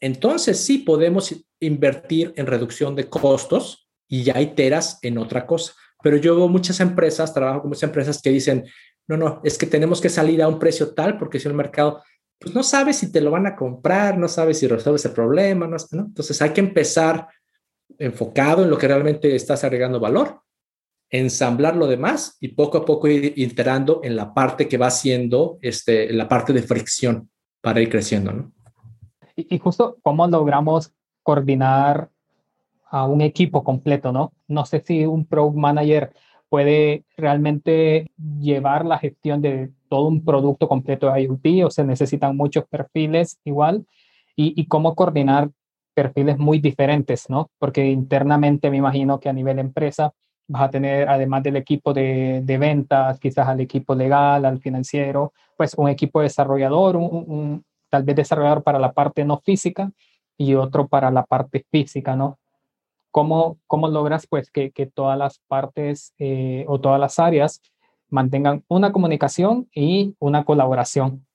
entonces 0.00 0.60
sí 0.60 0.78
podemos 0.78 1.34
invertir 1.58 2.32
en 2.36 2.46
reducción 2.46 2.94
de 2.94 3.08
costos 3.08 3.88
y 4.08 4.22
ya 4.22 4.40
iteras 4.40 5.00
en 5.02 5.18
otra 5.18 5.44
cosa. 5.44 5.74
Pero 6.02 6.16
yo 6.16 6.36
veo 6.36 6.48
muchas 6.48 6.80
empresas, 6.80 7.34
trabajo 7.34 7.62
con 7.62 7.70
muchas 7.70 7.82
empresas 7.82 8.22
que 8.22 8.30
dicen, 8.30 8.64
no, 9.10 9.16
no, 9.16 9.40
es 9.42 9.58
que 9.58 9.66
tenemos 9.66 10.00
que 10.00 10.08
salir 10.08 10.40
a 10.40 10.46
un 10.46 10.60
precio 10.60 10.94
tal 10.94 11.18
porque 11.18 11.40
si 11.40 11.48
el 11.48 11.54
mercado, 11.54 12.00
pues 12.38 12.54
no 12.54 12.62
sabe 12.62 12.92
si 12.92 13.10
te 13.10 13.20
lo 13.20 13.32
van 13.32 13.44
a 13.44 13.56
comprar, 13.56 14.16
no 14.16 14.28
sabe 14.28 14.54
si 14.54 14.68
resuelves 14.68 15.04
el 15.04 15.10
problema, 15.10 15.66
¿no? 15.66 15.76
Entonces 15.92 16.40
hay 16.40 16.50
que 16.50 16.60
empezar 16.60 17.26
enfocado 17.98 18.62
en 18.62 18.70
lo 18.70 18.78
que 18.78 18.86
realmente 18.86 19.34
estás 19.34 19.64
agregando 19.64 19.98
valor, 19.98 20.42
ensamblar 21.10 21.74
lo 21.74 21.88
demás 21.88 22.36
y 22.38 22.48
poco 22.48 22.78
a 22.78 22.84
poco 22.84 23.08
ir 23.08 23.32
iterando 23.34 24.00
en 24.04 24.14
la 24.14 24.32
parte 24.32 24.68
que 24.68 24.78
va 24.78 24.90
siendo 24.90 25.58
este, 25.60 26.12
la 26.12 26.28
parte 26.28 26.52
de 26.52 26.62
fricción 26.62 27.30
para 27.60 27.80
ir 27.80 27.90
creciendo, 27.90 28.32
¿no? 28.32 28.52
Y, 29.34 29.56
y 29.56 29.58
justo 29.58 29.98
cómo 30.02 30.24
logramos 30.28 30.92
coordinar 31.24 32.10
a 32.90 33.06
un 33.06 33.22
equipo 33.22 33.64
completo, 33.64 34.12
¿no? 34.12 34.34
No 34.46 34.64
sé 34.66 34.84
si 34.86 35.04
un 35.04 35.24
product 35.26 35.56
manager 35.56 36.12
puede 36.50 37.04
realmente 37.16 38.10
llevar 38.40 38.84
la 38.84 38.98
gestión 38.98 39.40
de 39.40 39.70
todo 39.88 40.08
un 40.08 40.24
producto 40.24 40.68
completo 40.68 41.10
de 41.10 41.22
IoT 41.22 41.64
o 41.64 41.70
se 41.70 41.84
necesitan 41.84 42.36
muchos 42.36 42.64
perfiles 42.68 43.38
igual 43.44 43.86
y, 44.36 44.66
cómo 44.66 44.94
coordinar 44.94 45.50
perfiles 45.94 46.38
muy 46.38 46.60
diferentes, 46.60 47.28
¿no? 47.28 47.50
Porque 47.58 47.86
internamente 47.86 48.70
me 48.70 48.78
imagino 48.78 49.20
que 49.20 49.28
a 49.28 49.32
nivel 49.32 49.58
empresa 49.58 50.12
vas 50.48 50.62
a 50.62 50.70
tener, 50.70 51.08
además 51.08 51.42
del 51.42 51.56
equipo 51.56 51.92
de, 51.92 52.42
ventas, 52.58 53.20
quizás 53.20 53.46
al 53.46 53.60
equipo 53.60 53.94
legal, 53.94 54.44
al 54.44 54.58
financiero, 54.60 55.32
pues 55.56 55.74
un 55.74 55.88
equipo 55.88 56.20
desarrollador, 56.22 56.96
un, 56.96 57.64
tal 57.90 58.02
vez 58.02 58.16
desarrollador 58.16 58.62
para 58.62 58.78
la 58.78 58.92
parte 58.92 59.24
no 59.24 59.38
física 59.38 59.92
y 60.36 60.54
otro 60.54 60.88
para 60.88 61.10
la 61.10 61.24
parte 61.24 61.64
física, 61.70 62.16
¿no? 62.16 62.39
¿Cómo, 63.10 63.58
cómo 63.66 63.88
logras 63.88 64.26
pues 64.26 64.50
que, 64.50 64.70
que 64.70 64.86
todas 64.86 65.18
las 65.18 65.40
partes 65.48 66.14
eh, 66.18 66.64
o 66.68 66.80
todas 66.80 67.00
las 67.00 67.18
áreas 67.18 67.60
mantengan 68.08 68.64
una 68.68 68.92
comunicación 68.92 69.68
y 69.74 70.14
una 70.18 70.44
colaboración? 70.44 71.26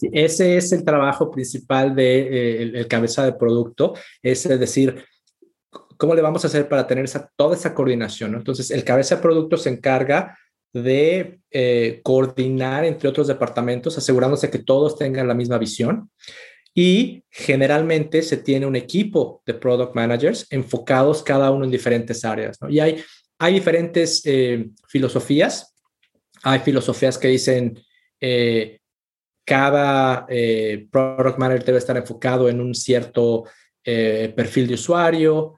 ese 0.00 0.56
es 0.56 0.72
el 0.72 0.84
trabajo 0.84 1.30
principal 1.30 1.94
del 1.94 1.96
de, 1.96 2.62
eh, 2.62 2.72
el 2.74 2.86
cabeza 2.86 3.24
de 3.24 3.32
producto, 3.32 3.94
es 4.22 4.44
decir, 4.44 5.04
¿cómo 5.96 6.14
le 6.14 6.22
vamos 6.22 6.44
a 6.44 6.48
hacer 6.48 6.68
para 6.68 6.86
tener 6.86 7.04
esa, 7.04 7.30
toda 7.36 7.56
esa 7.56 7.74
coordinación? 7.74 8.34
Entonces, 8.34 8.70
el 8.70 8.84
cabeza 8.84 9.16
de 9.16 9.22
producto 9.22 9.56
se 9.56 9.70
encarga 9.70 10.38
de 10.72 11.40
eh, 11.50 12.00
coordinar 12.02 12.84
entre 12.84 13.08
otros 13.08 13.26
departamentos, 13.26 13.96
asegurándose 13.96 14.50
que 14.50 14.58
todos 14.58 14.98
tengan 14.98 15.26
la 15.26 15.34
misma 15.34 15.58
visión 15.58 16.10
y 16.78 17.24
generalmente 17.30 18.20
se 18.20 18.36
tiene 18.36 18.66
un 18.66 18.76
equipo 18.76 19.42
de 19.46 19.54
product 19.54 19.94
managers 19.94 20.46
enfocados 20.50 21.22
cada 21.22 21.50
uno 21.50 21.64
en 21.64 21.70
diferentes 21.70 22.22
áreas. 22.22 22.58
Y 22.68 22.80
hay, 22.80 23.02
hay 23.38 23.54
diferentes 23.54 24.20
eh, 24.26 24.68
filosofías. 24.86 25.74
Hay 26.42 26.58
filosofías 26.58 27.16
que 27.16 27.28
dicen 27.28 27.82
eh, 28.20 28.78
cada 29.46 30.26
eh, 30.28 30.86
product 30.92 31.38
manager 31.38 31.64
debe 31.64 31.78
estar 31.78 31.96
enfocado 31.96 32.46
en 32.50 32.60
un 32.60 32.74
cierto 32.74 33.44
perfil 33.82 34.66
de 34.66 34.74
usuario. 34.74 35.54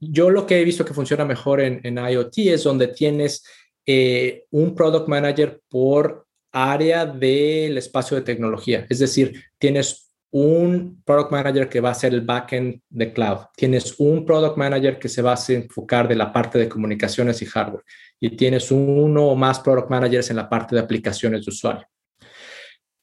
yo 0.00 0.28
lo 0.28 0.44
que 0.44 0.60
he 0.60 0.64
visto 0.64 0.84
que 0.84 0.92
funciona 0.92 1.24
mejor 1.24 1.60
en, 1.60 1.96
IoT 1.96 2.38
es 2.38 2.64
donde 2.64 2.88
tienes 2.88 3.44
eh, 3.86 4.44
un 4.50 4.74
product 4.74 5.08
manager 5.08 5.60
por 5.68 6.26
área 6.52 7.06
del 7.06 7.78
espacio 7.78 8.16
de 8.16 8.22
tecnología. 8.22 8.86
Es 8.88 8.98
decir, 8.98 9.42
tienes 9.58 10.12
un 10.30 11.02
product 11.04 11.30
manager 11.30 11.68
que 11.68 11.80
va 11.80 11.90
a 11.90 11.94
ser 11.94 12.14
el 12.14 12.22
backend 12.22 12.80
de 12.88 13.12
cloud. 13.12 13.38
Tienes 13.56 13.94
un 13.98 14.24
product 14.24 14.56
manager 14.56 14.98
que 14.98 15.08
se 15.08 15.20
va 15.20 15.34
a 15.34 15.52
enfocar 15.52 16.08
de 16.08 16.16
la 16.16 16.32
parte 16.32 16.58
de 16.58 16.68
comunicaciones 16.68 17.42
y 17.42 17.46
hardware. 17.46 17.84
Y 18.18 18.30
tienes 18.30 18.70
uno 18.70 19.26
o 19.26 19.36
más 19.36 19.60
product 19.60 19.90
managers 19.90 20.30
en 20.30 20.36
la 20.36 20.48
parte 20.48 20.74
de 20.74 20.80
aplicaciones 20.80 21.44
de 21.44 21.50
usuario. 21.50 21.86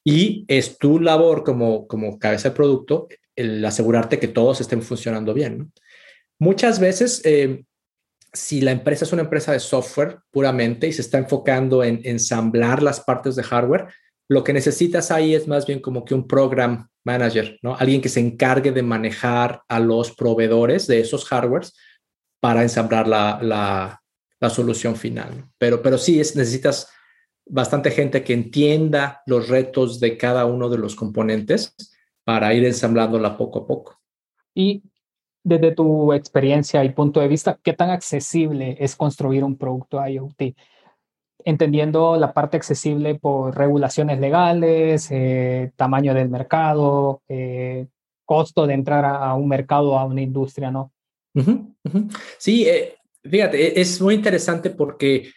Y 0.04 0.44
es 0.48 0.78
tu 0.78 0.98
labor 0.98 1.44
como, 1.44 1.86
como 1.86 2.18
cabeza 2.18 2.48
de 2.48 2.56
producto 2.56 3.06
el 3.36 3.64
asegurarte 3.64 4.18
que 4.18 4.28
todos 4.28 4.60
estén 4.60 4.82
funcionando 4.82 5.32
bien. 5.32 5.72
Muchas 6.38 6.80
veces, 6.80 7.22
eh, 7.24 7.64
si 8.32 8.60
la 8.60 8.70
empresa 8.70 9.04
es 9.04 9.12
una 9.12 9.22
empresa 9.22 9.52
de 9.52 9.60
software 9.60 10.20
puramente 10.30 10.86
y 10.86 10.92
se 10.92 11.02
está 11.02 11.18
enfocando 11.18 11.82
en 11.82 12.00
ensamblar 12.04 12.82
las 12.82 13.00
partes 13.00 13.36
de 13.36 13.42
hardware, 13.42 13.88
lo 14.28 14.44
que 14.44 14.52
necesitas 14.52 15.10
ahí 15.10 15.34
es 15.34 15.48
más 15.48 15.66
bien 15.66 15.80
como 15.80 16.04
que 16.04 16.14
un 16.14 16.28
program 16.28 16.88
manager, 17.04 17.58
¿no? 17.62 17.76
Alguien 17.76 18.00
que 18.00 18.08
se 18.08 18.20
encargue 18.20 18.70
de 18.70 18.82
manejar 18.82 19.62
a 19.68 19.80
los 19.80 20.12
proveedores 20.12 20.86
de 20.86 21.00
esos 21.00 21.24
hardwares 21.24 21.74
para 22.40 22.62
ensamblar 22.62 23.08
la, 23.08 23.40
la, 23.42 24.50
solución 24.50 24.96
final. 24.96 25.46
Pero, 25.58 25.82
pero 25.82 25.98
sí, 25.98 26.20
es, 26.20 26.36
necesitas 26.36 26.88
bastante 27.44 27.90
gente 27.90 28.22
que 28.22 28.32
entienda 28.32 29.22
los 29.26 29.48
retos 29.48 30.00
de 30.00 30.16
cada 30.16 30.46
uno 30.46 30.68
de 30.68 30.78
los 30.78 30.94
componentes 30.94 31.74
para 32.24 32.54
ir 32.54 32.64
ensamblándola 32.64 33.36
poco 33.36 33.60
a 33.60 33.66
poco. 33.66 34.00
Y 34.54 34.84
desde 35.50 35.74
tu 35.74 36.12
experiencia 36.12 36.84
y 36.84 36.90
punto 36.90 37.20
de 37.20 37.28
vista, 37.28 37.58
¿qué 37.62 37.72
tan 37.72 37.90
accesible 37.90 38.76
es 38.78 38.94
construir 38.94 39.44
un 39.44 39.56
producto 39.56 40.06
IoT? 40.06 40.54
entendiendo 41.44 42.16
la 42.16 42.32
parte 42.32 42.56
accesible 42.56 43.14
por 43.14 43.56
regulaciones 43.56 44.20
legales, 44.20 45.08
eh, 45.10 45.72
tamaño 45.76 46.14
del 46.14 46.28
mercado, 46.28 47.22
eh, 47.28 47.86
costo 48.24 48.66
de 48.66 48.74
entrar 48.74 49.04
a, 49.04 49.34
un 49.34 49.48
mercado, 49.48 49.98
a 49.98 50.04
una 50.04 50.22
industria, 50.22 50.70
¿no? 50.70 50.92
Sí, 52.38 52.68
eh, 52.68 52.96
fíjate, 53.22 53.78
e, 53.78 53.80
es 53.80 54.00
muy 54.00 54.14
interesante 54.14 54.70
porque 54.70 55.30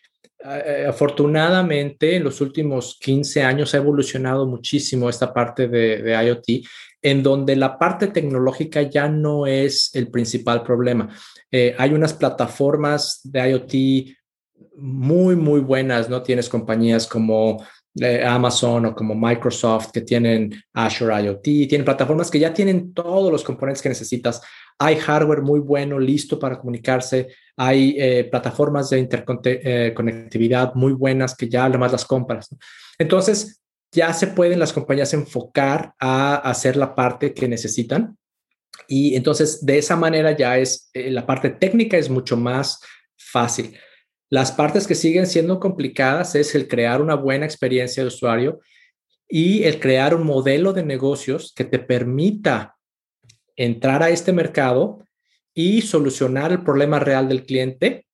afortunadamente 0.89 2.17
en 2.17 2.25
los 2.25 2.41
últimos 2.41 2.99
15 2.99 3.43
años 3.43 3.73
ha 3.73 3.77
evolucionado 3.77 4.45
muchísimo 4.45 5.09
esta 5.09 5.33
parte 5.33 5.69
de, 5.69 6.01
de 6.01 6.25
IoT, 6.25 6.67
en 7.03 7.21
donde 7.21 7.55
la 7.55 7.77
parte 7.77 8.07
tecnológica 8.07 8.81
ya 8.81 9.07
no 9.07 9.45
es 9.45 9.91
el 9.93 10.09
principal 10.09 10.63
problema. 10.63 11.09
hay 11.77 11.93
unas 11.93 12.13
plataformas 12.13 13.19
de 13.23 13.49
IoT 13.49 13.73
muy, 14.75 15.35
muy 15.35 15.59
buenas, 15.59 16.09
¿no? 16.09 16.23
Tienes 16.23 16.49
compañías 16.49 17.05
como 17.05 17.63
eh, 17.99 18.23
Amazon 18.25 18.87
o 18.87 18.95
como 18.95 19.13
Microsoft 19.13 19.91
que 19.91 20.01
tienen 20.01 20.51
Azure 20.73 21.13
IoT, 21.25 21.43
tienen 21.43 21.85
plataformas 21.85 22.31
que 22.31 22.39
ya 22.39 22.51
tienen 22.51 22.91
todos 22.91 23.31
los 23.31 23.43
componentes 23.43 23.83
que 23.83 23.89
necesitas. 23.89 24.41
Hay 24.79 24.95
hardware 24.95 25.43
muy 25.43 25.59
bueno, 25.59 25.99
listo 25.99 26.39
para 26.39 26.57
comunicarse. 26.57 27.27
Hay 27.55 27.95
eh, 27.99 28.23
plataformas 28.23 28.89
de 28.89 28.97
interconectividad 28.97 30.69
eh, 30.69 30.71
muy 30.73 30.93
buenas 30.93 31.35
que 31.35 31.47
ya 31.47 31.65
además 31.65 31.91
las 31.91 32.05
compras. 32.05 32.49
Entonces, 32.97 33.62
ya 33.93 34.13
se 34.13 34.27
pueden 34.27 34.59
las 34.59 34.73
compañías 34.73 35.13
enfocar 35.13 35.93
a 35.99 36.35
hacer 36.35 36.75
la 36.75 36.95
parte 36.95 37.33
que 37.33 37.47
necesitan. 37.47 38.17
Y 38.87 39.15
entonces, 39.15 39.65
de 39.65 39.77
esa 39.77 39.95
manera 39.95 40.35
ya 40.35 40.57
es, 40.57 40.89
la 40.93 41.25
parte 41.25 41.51
técnica 41.51 41.97
es 41.97 42.09
mucho 42.09 42.35
más 42.35 42.79
fácil. 43.17 43.77
Las 44.29 44.51
partes 44.51 44.87
que 44.87 44.95
siguen 44.95 45.27
siendo 45.27 45.59
complicadas 45.59 46.35
es 46.35 46.55
el 46.55 46.67
crear 46.67 47.01
una 47.01 47.15
buena 47.15 47.45
experiencia 47.45 48.03
de 48.03 48.07
usuario 48.07 48.59
y 49.29 49.63
el 49.63 49.79
crear 49.79 50.15
un 50.15 50.25
modelo 50.25 50.73
de 50.73 50.83
negocios 50.83 51.53
que 51.55 51.63
te 51.63 51.79
permita 51.79 52.75
entrar 53.55 54.01
a 54.01 54.09
este 54.09 54.33
mercado 54.33 55.05
y 55.53 55.83
solucionar 55.83 56.51
el 56.51 56.63
problema 56.63 56.99
real 56.99 57.29
del 57.29 57.45
cliente 57.45 58.07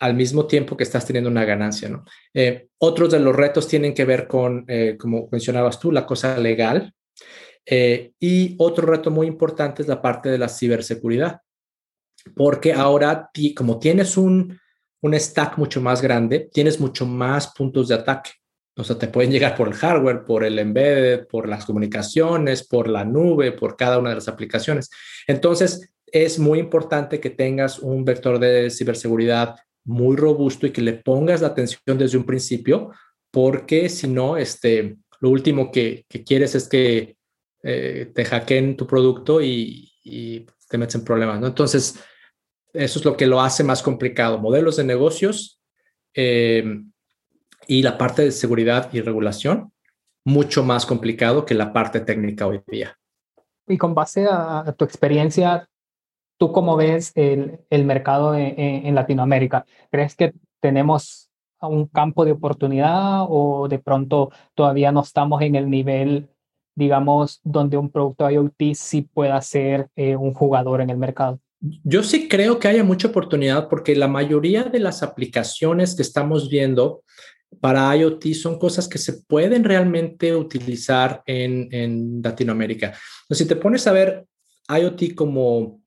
al 0.00 0.14
mismo 0.14 0.46
tiempo 0.46 0.76
que 0.76 0.84
estás 0.84 1.06
teniendo 1.06 1.30
una 1.30 1.44
ganancia. 1.44 1.88
¿no? 1.88 2.04
Eh, 2.34 2.68
otros 2.78 3.10
de 3.12 3.20
los 3.20 3.36
retos 3.36 3.68
tienen 3.68 3.94
que 3.94 4.04
ver 4.04 4.26
con, 4.26 4.64
eh, 4.66 4.96
como 4.98 5.28
mencionabas 5.30 5.78
tú, 5.78 5.92
la 5.92 6.04
cosa 6.04 6.36
legal. 6.38 6.92
Eh, 7.64 8.12
y 8.18 8.56
otro 8.58 8.86
reto 8.86 9.10
muy 9.10 9.26
importante 9.26 9.82
es 9.82 9.88
la 9.88 10.02
parte 10.02 10.28
de 10.28 10.38
la 10.38 10.48
ciberseguridad, 10.48 11.40
porque 12.34 12.72
ahora, 12.72 13.30
como 13.54 13.78
tienes 13.78 14.16
un 14.16 14.58
un 15.02 15.18
stack 15.18 15.56
mucho 15.58 15.80
más 15.80 16.02
grande, 16.02 16.50
tienes 16.52 16.80
mucho 16.80 17.06
más 17.06 17.52
puntos 17.54 17.88
de 17.88 17.94
ataque. 17.94 18.30
O 18.76 18.84
sea, 18.84 18.98
te 18.98 19.08
pueden 19.08 19.30
llegar 19.30 19.56
por 19.56 19.68
el 19.68 19.74
hardware, 19.74 20.24
por 20.24 20.44
el 20.44 20.58
embedded, 20.58 21.26
por 21.26 21.48
las 21.48 21.64
comunicaciones, 21.64 22.66
por 22.66 22.88
la 22.88 23.04
nube, 23.04 23.52
por 23.52 23.76
cada 23.76 23.98
una 23.98 24.10
de 24.10 24.16
las 24.16 24.28
aplicaciones. 24.28 24.90
Entonces, 25.26 25.90
es 26.06 26.38
muy 26.38 26.58
importante 26.58 27.20
que 27.20 27.30
tengas 27.30 27.78
un 27.78 28.04
vector 28.04 28.38
de 28.38 28.70
ciberseguridad 28.70 29.56
muy 29.84 30.16
robusto 30.16 30.66
y 30.66 30.72
que 30.72 30.82
le 30.82 30.94
pongas 30.94 31.40
la 31.40 31.48
atención 31.48 31.98
desde 31.98 32.18
un 32.18 32.24
principio, 32.24 32.90
porque 33.30 33.88
si 33.88 34.08
no, 34.08 34.36
este, 34.36 34.96
lo 35.20 35.30
último 35.30 35.70
que, 35.70 36.04
quieres 36.26 36.54
es 36.54 36.68
que 36.68 37.16
eh, 37.62 38.10
te 38.14 38.24
hackeen 38.24 38.76
tu 38.76 38.86
producto 38.86 39.40
y, 39.42 39.86
te 40.68 40.78
metes 40.78 40.94
en 40.94 41.04
problemas, 41.04 41.40
¿no? 41.40 41.48
Entonces, 41.48 41.98
eso 42.72 42.98
es 42.98 43.04
lo 43.04 43.16
que 43.16 43.26
lo 43.26 43.40
hace 43.40 43.64
más 43.64 43.82
complicado. 43.82 44.38
Modelos 44.38 44.76
de 44.76 44.84
negocios 44.84 45.60
eh, 46.14 46.64
y 47.66 47.82
la 47.82 47.98
parte 47.98 48.22
de 48.22 48.30
seguridad 48.30 48.88
y 48.92 49.00
regulación, 49.00 49.72
mucho 50.24 50.62
más 50.62 50.86
complicado 50.86 51.44
que 51.44 51.54
la 51.54 51.72
parte 51.72 52.00
técnica 52.00 52.46
hoy 52.46 52.60
día. 52.66 52.98
Y 53.66 53.78
con 53.78 53.94
base 53.94 54.26
a, 54.30 54.74
tu 54.76 54.84
experiencia, 54.84 55.68
¿tú 56.40 56.52
cómo 56.52 56.74
ves 56.74 57.12
el, 57.16 57.60
el 57.68 57.84
mercado 57.84 58.34
en, 58.34 58.94
Latinoamérica? 58.94 59.66
¿Crees 59.90 60.16
que 60.16 60.32
tenemos 60.60 61.28
un 61.60 61.86
campo 61.86 62.24
de 62.24 62.32
oportunidad 62.32 63.26
o 63.28 63.68
de 63.68 63.78
pronto 63.78 64.30
todavía 64.54 64.90
no 64.90 65.02
estamos 65.02 65.42
en 65.42 65.54
el 65.54 65.68
nivel, 65.68 66.30
digamos, 66.74 67.40
donde 67.44 67.76
un 67.76 67.90
producto 67.90 68.28
IoT 68.30 68.72
sí 68.72 69.02
pueda 69.02 69.40
ser 69.42 69.88
eh, 69.96 70.16
un 70.16 70.32
jugador 70.32 70.80
en 70.80 70.88
el 70.88 70.96
mercado? 70.96 71.38
Yo 71.60 72.02
sí 72.02 72.26
creo 72.26 72.58
que 72.58 72.68
haya 72.68 72.84
mucha 72.84 73.08
oportunidad 73.08 73.68
porque 73.68 73.94
la 73.94 74.08
mayoría 74.08 74.64
de 74.64 74.80
las 74.80 75.02
aplicaciones 75.02 75.94
que 75.94 76.00
estamos 76.00 76.48
viendo 76.48 77.02
para 77.60 77.94
IoT 77.94 78.32
son 78.32 78.58
cosas 78.58 78.88
que 78.88 78.96
se 78.96 79.24
pueden 79.24 79.62
realmente 79.62 80.34
utilizar 80.34 81.22
en, 81.26 82.22
Latinoamérica. 82.22 82.94
si 83.28 83.44
te 83.44 83.56
pones 83.56 83.86
a 83.86 83.92
ver 83.92 84.24
IoT 84.70 85.14
como, 85.14 85.79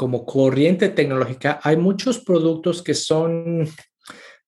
como 0.00 0.24
corriente 0.24 0.88
tecnológica, 0.88 1.60
hay 1.62 1.76
muchos 1.76 2.20
productos 2.20 2.82
que 2.82 2.94
son, 2.94 3.68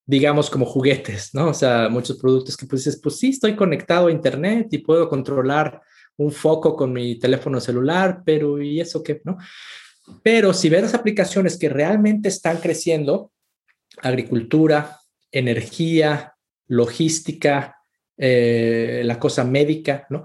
digamos, 0.03 0.49
como 0.49 0.65
juguetes, 0.65 1.29
¿no? 1.35 1.49
O 1.49 1.53
sea, 1.53 1.89
muchos 1.89 2.17
productos 2.17 2.57
que 2.57 2.65
pues 2.65 2.83
dices, 2.83 2.99
pues 2.99 3.19
sí, 3.19 3.29
estoy 3.29 3.55
conectado 3.55 4.07
a 4.07 4.11
Internet 4.11 4.69
y 4.71 4.79
puedo 4.79 5.07
controlar 5.07 5.79
un 6.17 6.31
foco 6.31 6.75
con 6.75 6.91
mi 6.91 7.19
teléfono 7.19 7.59
celular, 7.59 8.23
pero 8.25 8.59
¿y 8.59 8.81
eso 8.81 9.03
qué? 9.03 9.21
¿No? 9.25 9.37
Pero 10.23 10.53
si 10.53 10.69
ves 10.69 10.95
aplicaciones 10.95 11.59
que 11.59 11.69
realmente 11.69 12.29
están 12.29 12.57
creciendo, 12.57 13.31
agricultura, 14.01 15.01
energía, 15.31 16.33
logística, 16.65 17.77
eh, 18.17 19.03
la 19.05 19.19
cosa 19.19 19.43
médica, 19.43 20.07
¿no? 20.09 20.23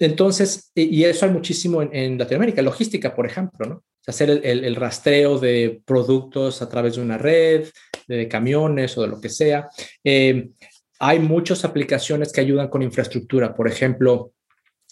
Entonces, 0.00 0.72
y 0.74 1.04
eso 1.04 1.26
hay 1.26 1.30
muchísimo 1.30 1.80
en, 1.80 2.18
Latinoamérica, 2.18 2.60
logística, 2.60 3.14
por 3.14 3.24
ejemplo, 3.24 3.66
¿no? 3.68 3.84
Hacer 4.06 4.40
el, 4.42 4.74
rastreo 4.76 5.38
de 5.38 5.80
productos 5.84 6.60
a 6.60 6.68
través 6.68 6.96
de 6.96 7.02
una 7.02 7.18
red, 7.18 7.68
de 8.08 8.28
camiones 8.28 8.98
o 8.98 9.02
de 9.02 9.08
lo 9.08 9.20
que 9.20 9.28
sea. 9.28 9.68
Eh, 10.02 10.50
hay 10.98 11.18
muchas 11.18 11.64
aplicaciones 11.64 12.32
que 12.32 12.40
ayudan 12.40 12.68
con 12.68 12.82
infraestructura, 12.82 13.54
por 13.54 13.68
ejemplo, 13.68 14.32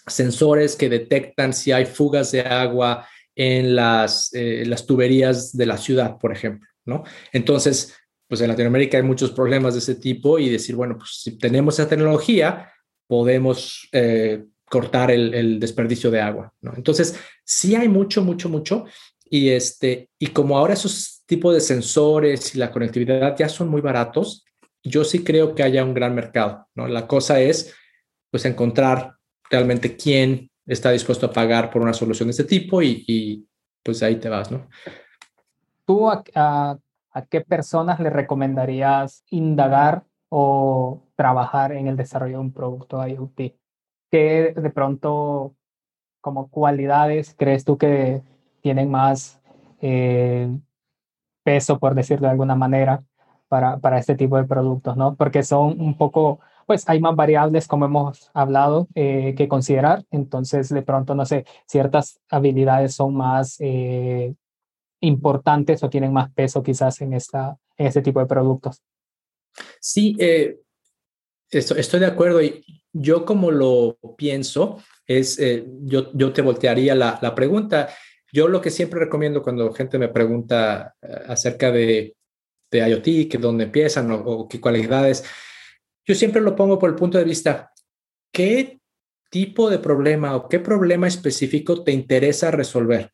sensores 0.07 0.77
que 0.77 0.89
detectan 0.89 1.53
si 1.53 1.73
hay 1.73 1.87
fugas 1.87 2.33
de 2.33 2.41
agua 2.41 3.07
en 3.35 3.75
las, 3.77 4.33
eh, 4.35 4.65
las 4.67 4.87
tuberías 4.87 5.57
de 5.57 5.67
la 5.67 5.79
ciudad, 5.79 6.19
por 6.19 6.33
ejemplo, 6.33 6.69
¿no? 6.85 7.05
Entonces, 7.33 7.95
pues 8.29 8.41
en 8.41 8.49
Latinoamérica 8.49 8.97
hay 8.97 9.03
muchos 9.03 9.33
problemas 9.33 9.75
de 9.75 9.81
ese 9.81 9.97
tipo 9.97 10.39
y 10.39 10.49
decir, 10.49 10.77
bueno, 10.77 10.97
pues 10.99 11.21
si 11.23 11.37
tenemos 11.39 11.79
esa 11.79 11.89
tecnología, 11.89 12.73
podemos 13.07 13.89
eh, 13.93 14.45
cortar 14.71 15.11
el, 15.11 15.59
desperdicio 15.59 16.13
de 16.13 16.21
agua. 16.21 16.55
Entonces, 16.77 17.19
sí 17.45 17.75
hay 17.75 17.89
mucho, 17.89 18.23
mucho, 18.23 18.49
mucho. 18.49 18.85
Y, 19.25 19.51
este, 19.51 20.11
y 20.19 20.29
como 20.29 20.57
ahora 20.57 20.75
esos 20.75 21.23
tipos 21.27 21.53
de 21.53 21.61
sensores 21.61 22.55
y 22.55 22.59
la 22.59 22.71
conectividad 22.71 23.37
ya 23.37 23.49
son 23.49 23.69
muy 23.69 23.81
baratos, 23.81 24.45
yo 24.83 25.03
sí 25.05 25.25
creo 25.25 25.55
que 25.55 25.65
haya 25.65 25.85
un 25.85 25.93
gran 25.93 26.15
mercado, 26.15 26.69
¿no? 26.77 26.87
La 26.87 27.09
cosa 27.09 27.41
es, 27.41 27.75
pues, 28.31 28.45
encontrar 28.45 29.17
realmente 29.51 29.97
quién 29.97 30.49
está 30.67 30.93
dispuesto 30.93 31.27
a 31.27 31.33
pagar 31.33 31.69
por 31.71 31.83
una 31.83 31.93
solución 31.93 32.29
de 32.29 32.31
este 32.31 32.45
tipo 32.45 32.81
y, 32.81 33.45
pues 33.83 34.03
ahí 34.05 34.17
te 34.17 34.29
vas, 34.29 34.53
¿no? 34.53 34.69
¿tú 35.85 36.09
a, 36.09 36.23
a 37.11 37.27
qué 37.29 37.41
personas 37.41 37.99
le 37.99 38.11
recomendarías 38.11 39.25
indagar 39.31 40.05
o 40.29 41.03
trabajar 41.17 41.73
en 41.73 41.89
el 41.89 41.97
desarrollo 41.97 42.35
de 42.35 42.45
un 42.45 42.53
producto 42.53 43.05
IoT? 43.05 43.60
¿Qué 44.11 44.55
de 44.57 44.71
pronto 44.71 45.55
como 46.21 46.49
cualidades 46.51 47.35
crees 47.39 47.65
tú 47.65 47.79
que 47.79 48.23
tienen 48.61 48.91
más 48.91 49.41
eh, 49.81 50.51
peso, 51.43 51.79
por 51.79 51.95
decirlo 51.95 52.27
de 52.27 52.33
alguna 52.33 52.55
manera, 52.55 53.03
para, 53.49 53.79
para 53.79 53.99
este 53.99 54.15
tipo 54.15 54.37
de 54.37 54.45
productos, 54.45 54.97
¿no? 54.97 55.17
Porque 55.17 55.43
son 55.43 55.81
un 55.81 55.97
poco, 55.97 56.41
pues 56.67 56.89
hay 56.89 57.01
más 57.01 57.17
variables, 57.17 57.67
como 57.67 57.87
hemos 57.87 58.31
hablado, 58.35 58.87
eh, 58.95 59.35
que 59.37 59.49
considerar. 59.49 60.05
Entonces, 60.11 60.69
de 60.69 60.83
pronto, 60.83 61.15
no 61.15 61.25
sé, 61.27 61.45
ciertas 61.67 62.21
habilidades 62.29 62.95
son 62.95 63.15
más 63.15 63.57
eh, 63.59 64.35
importantes 65.01 65.83
o 65.83 65.91
tienen 65.91 66.13
más 66.13 66.31
peso 66.33 66.63
quizás 66.63 67.01
en, 67.01 67.15
esta, 67.15 67.57
en 67.77 67.87
este 67.87 68.03
tipo 68.03 68.21
de 68.21 68.27
productos. 68.27 68.83
Sí, 69.81 70.17
estoy 71.51 72.01
de 72.01 72.07
acuerdo. 72.07 72.43
Y 72.43 72.65
yo 72.93 73.25
como 73.25 73.51
lo 73.51 73.99
pienso, 74.17 74.83
es, 75.07 75.39
eh, 75.39 75.67
yo, 75.83 76.11
yo 76.15 76.33
te 76.33 76.43
voltearía 76.43 76.95
la, 76.95 77.19
la, 77.21 77.35
pregunta. 77.35 77.89
Yo 78.33 78.49
lo 78.49 78.61
que 78.61 78.71
siempre 78.71 79.01
recomiendo 79.01 79.43
cuando 79.43 79.73
gente 79.73 79.99
me 79.99 80.09
pregunta 80.09 80.95
eh, 81.03 81.09
acerca 81.27 81.71
de, 81.71 82.15
de 82.71 82.89
IoT, 82.89 83.29
que 83.29 83.39
dónde 83.39 83.65
empiezan 83.65 84.11
o, 84.13 84.49
qué 84.49 84.61
cualidades, 84.61 85.25
yo 86.07 86.15
siempre 86.15 86.41
lo 86.41 86.57
pongo 86.57 86.79
por 86.79 86.91
el 86.91 86.97
punto 86.97 87.19
de 87.19 87.25
vista, 87.25 87.73
¿qué 88.33 88.81
tipo 89.31 89.71
de 89.71 89.79
problema 89.79 90.37
o 90.37 90.49
qué 90.49 90.59
problema 90.61 91.09
específico 91.09 91.83
te 91.83 91.93
interesa 91.93 92.51
resolver? 92.51 93.11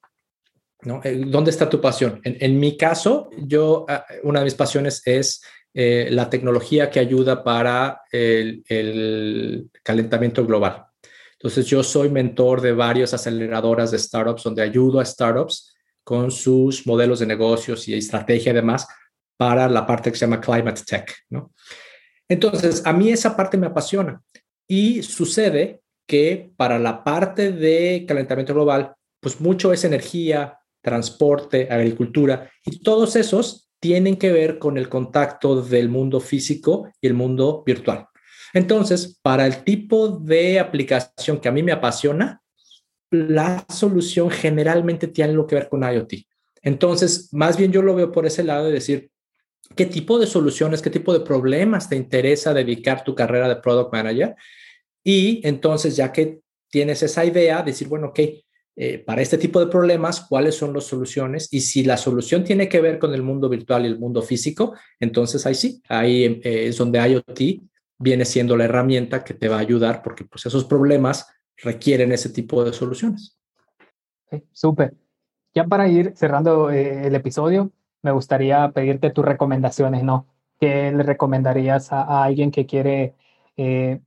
¿No? 0.83 1.01
Eh, 1.03 1.23
¿Dónde 1.27 1.51
está 1.51 1.69
tu 1.69 1.81
pasión? 1.81 2.21
En, 2.23 2.37
en 2.41 2.61
mi 2.61 2.77
caso, 2.77 3.31
yo, 3.39 3.87
ah, 3.89 4.05
una 4.23 4.41
de 4.41 4.45
mis 4.45 4.55
pasiones 4.55 5.03
es 5.07 5.43
la 5.77 6.31
tecnología 6.31 6.91
que 6.91 7.01
ayuda 7.01 7.45
para 7.45 8.01
el, 8.11 8.65
el 8.69 9.69
calentamiento 9.83 10.47
global. 10.47 10.87
Entonces, 11.33 11.67
yo 11.67 11.83
soy 11.83 12.09
mentor 12.09 12.63
de 12.63 12.73
varias 12.73 13.13
aceleradoras 13.13 13.91
de 13.91 13.99
startups 13.99 14.43
donde 14.43 14.63
ayudo 14.63 15.01
a 15.01 15.05
startups 15.05 15.77
con 16.03 16.31
sus 16.31 16.87
modelos 16.87 17.19
de 17.19 17.27
negocios 17.27 17.87
y 17.89 17.95
estrategia 17.95 18.53
y 18.53 18.55
demás 18.55 18.87
para 19.37 19.69
la 19.69 19.87
parte 19.87 20.11
que 20.11 20.17
se 20.17 20.25
llama 20.25 20.41
Climate 20.41 20.83
Tech, 20.87 21.15
¿no? 21.29 21.53
Entonces, 22.29 22.83
a 22.85 22.93
mí 22.93 23.11
esa 23.11 23.37
parte 23.37 23.59
me 23.59 23.67
apasiona 23.67 24.23
y 24.67 25.03
sucede 25.03 25.83
que 26.07 26.53
para 26.57 26.79
la 26.79 27.05
parte 27.05 27.53
de 27.53 28.05
calentamiento 28.09 28.55
global, 28.55 28.95
pues 29.21 29.41
mucho 29.41 29.73
es 29.73 29.85
energía, 29.85 30.59
transporte, 30.81 31.69
agricultura 31.71 32.51
y 32.65 32.81
todos 32.81 33.17
esos 33.17 33.66
tienen 33.81 34.17
que 34.17 34.33
ver 34.33 34.59
con 34.59 34.79
el 34.79 34.89
contacto 34.89 35.63
del 35.63 35.89
mundo 35.89 36.21
físico 36.21 36.91
y 37.01 37.07
el 37.07 37.15
mundo 37.15 37.63
virtual. 37.65 38.07
Entonces, 38.53 39.19
para 39.23 39.47
el 39.47 39.65
tipo 39.65 40.09
de 40.09 40.59
aplicación 40.59 41.41
que 41.41 41.49
a 41.49 41.53
mí 41.53 41.63
me 41.63 41.73
apasiona, 41.73 42.41
la 43.11 43.65
solución 43.69 44.31
generalmente 44.31 45.09
tiene 45.09 45.35
que 45.47 45.55
ver 45.55 45.69
con 45.69 45.83
IoT. 45.83 46.15
Entonces, 46.63 47.29
más 47.33 47.57
bien 47.57 47.71
yo 47.71 47.83
lo 47.83 47.95
veo 47.95 48.11
por 48.11 48.27
ese 48.27 48.43
lado 48.43 48.67
de 48.67 48.73
decir, 48.73 49.11
¿qué 49.75 49.87
tipo 49.87 50.19
de 50.19 50.27
soluciones, 50.27 50.83
qué 50.83 50.91
tipo 50.91 51.13
de 51.13 51.21
problemas 51.21 51.89
te 51.89 51.97
interesa 51.97 52.55
dedicar 52.55 53.05
tu 53.05 53.15
carrera 53.15 53.49
de 53.49 53.57
Product 53.57 53.93
Manager? 53.93 54.35
Y 55.05 55.41
entonces, 55.47 55.95
ya 55.95 56.13
que 56.13 56.41
tienes 56.69 57.03
esa 57.03 57.25
idea, 57.25 57.63
decir, 57.63 57.89
bueno, 57.89 58.09
ok, 58.09 58.21
eh, 58.77 58.99
para 58.99 59.23
este 59.23 59.39
tipo 59.39 59.59
de 59.59 59.67
problemas, 59.67 60.21
cuáles 60.21 60.55
son 60.55 60.75
las 60.75 60.85
soluciones 60.85 61.49
y 61.51 61.61
si 61.61 61.83
la 61.83 61.97
solución 61.97 62.45
tiene 62.45 62.69
que 62.69 62.81
ver 62.81 62.99
con 62.99 63.15
el 63.15 63.23
mundo 63.23 63.49
virtual 63.49 63.85
y 63.85 63.89
el 63.89 63.99
mundo 63.99 64.23
físico, 64.23 64.75
entonces 65.01 65.47
ahí 65.47 65.55
sí, 65.55 65.83
ahí 65.89 66.25
eh, 66.45 66.69
es 66.69 66.77
donde 66.77 66.99
IoT 66.99 67.63
viene 67.99 68.25
siendo 68.25 68.57
la 68.57 68.65
herramienta 68.65 69.25
que 69.25 69.35
te 69.35 69.49
va 69.49 69.57
a 69.57 69.61
ayudar 69.61 70.03
porque 70.03 70.25
pues 70.25 70.45
esos 70.47 70.65
problemas 70.65 71.27
requieren 71.57 72.13
ese 72.13 72.29
tipo 72.29 72.63
de 72.65 72.73
soluciones. 72.73 73.39
Súper. 74.53 74.95
Ya 75.55 75.65
para 75.65 75.89
ir 75.89 76.13
cerrando 76.17 76.71
eh, 76.71 77.07
el 77.07 77.15
episodio, 77.15 77.71
me 78.03 78.13
gustaría 78.13 78.71
pedirte 78.73 79.11
tus 79.11 79.25
recomendaciones, 79.25 80.03
¿no? 80.03 80.27
¿Qué 80.61 80.93
le 80.93 81.03
recomendarías 81.03 81.93
a, 81.93 82.25
alguien 82.25 82.51
que 82.51 82.67
quiere 82.67 83.15
eh, 83.57 84.01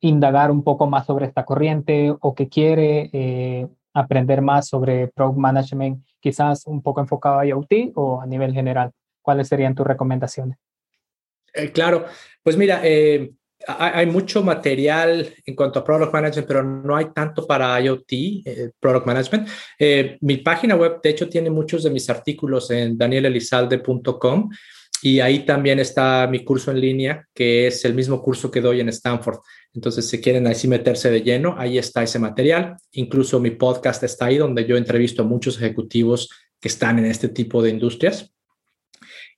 indagar 0.00 0.50
un 0.50 0.62
poco 0.62 0.86
más 0.86 1.06
sobre 1.06 1.26
esta 1.26 1.44
corriente 1.44 2.14
o 2.20 2.34
que 2.34 2.48
quiere 2.48 3.10
eh, 3.12 3.68
aprender 3.94 4.42
más 4.42 4.68
sobre 4.68 5.08
Product 5.08 5.38
Management, 5.38 6.04
quizás 6.20 6.66
un 6.66 6.82
poco 6.82 7.00
enfocado 7.00 7.38
a 7.38 7.46
IoT 7.46 7.92
o 7.94 8.20
a 8.20 8.26
nivel 8.26 8.52
general? 8.52 8.90
¿Cuáles 9.22 9.48
serían 9.48 9.74
tus 9.74 9.86
recomendaciones? 9.86 10.58
Eh, 11.54 11.70
claro, 11.70 12.04
pues 12.42 12.56
mira, 12.56 12.80
eh, 12.82 13.32
hay, 13.66 14.06
mucho 14.06 14.42
material 14.42 15.32
en 15.46 15.54
cuanto 15.54 15.78
a 15.78 15.84
Product 15.84 16.12
Management, 16.12 16.48
pero 16.48 16.62
no 16.62 16.96
hay 16.96 17.06
tanto 17.14 17.46
para 17.46 17.80
IoT, 17.80 18.12
eh, 18.12 18.70
Product 18.78 19.06
Management. 19.06 19.48
mi 20.20 20.38
página 20.38 20.74
web, 20.74 21.00
de 21.00 21.10
hecho, 21.10 21.28
tiene 21.28 21.48
muchos 21.48 21.84
de 21.84 21.90
mis 21.90 22.10
artículos 22.10 22.70
en 22.70 22.98
danielelizalde.com 22.98 24.50
y 25.04 25.20
ahí 25.20 25.44
también 25.44 25.80
está 25.80 26.26
mi 26.26 26.42
curso 26.46 26.70
en 26.70 26.80
línea, 26.80 27.28
que 27.34 27.66
es 27.66 27.84
el 27.84 27.92
mismo 27.92 28.22
curso 28.22 28.50
que 28.50 28.62
doy 28.62 28.80
en 28.80 28.88
Stanford. 28.88 29.40
Entonces, 29.74 30.08
si 30.08 30.18
quieren 30.18 30.46
así 30.46 30.66
meterse 30.66 31.10
de 31.10 31.20
lleno, 31.20 31.56
ahí 31.58 31.76
está 31.76 32.02
ese 32.02 32.18
material. 32.18 32.76
Incluso 32.92 33.38
mi 33.38 33.50
podcast 33.50 34.02
está 34.02 34.24
ahí, 34.24 34.38
donde 34.38 34.64
yo 34.64 34.78
entrevisto 34.78 35.20
a 35.20 35.26
muchos 35.26 35.58
ejecutivos 35.58 36.30
que 36.58 36.68
están 36.68 36.98
en 36.98 37.04
este 37.04 37.28
tipo 37.28 37.60
de 37.60 37.68
industrias. 37.68 38.32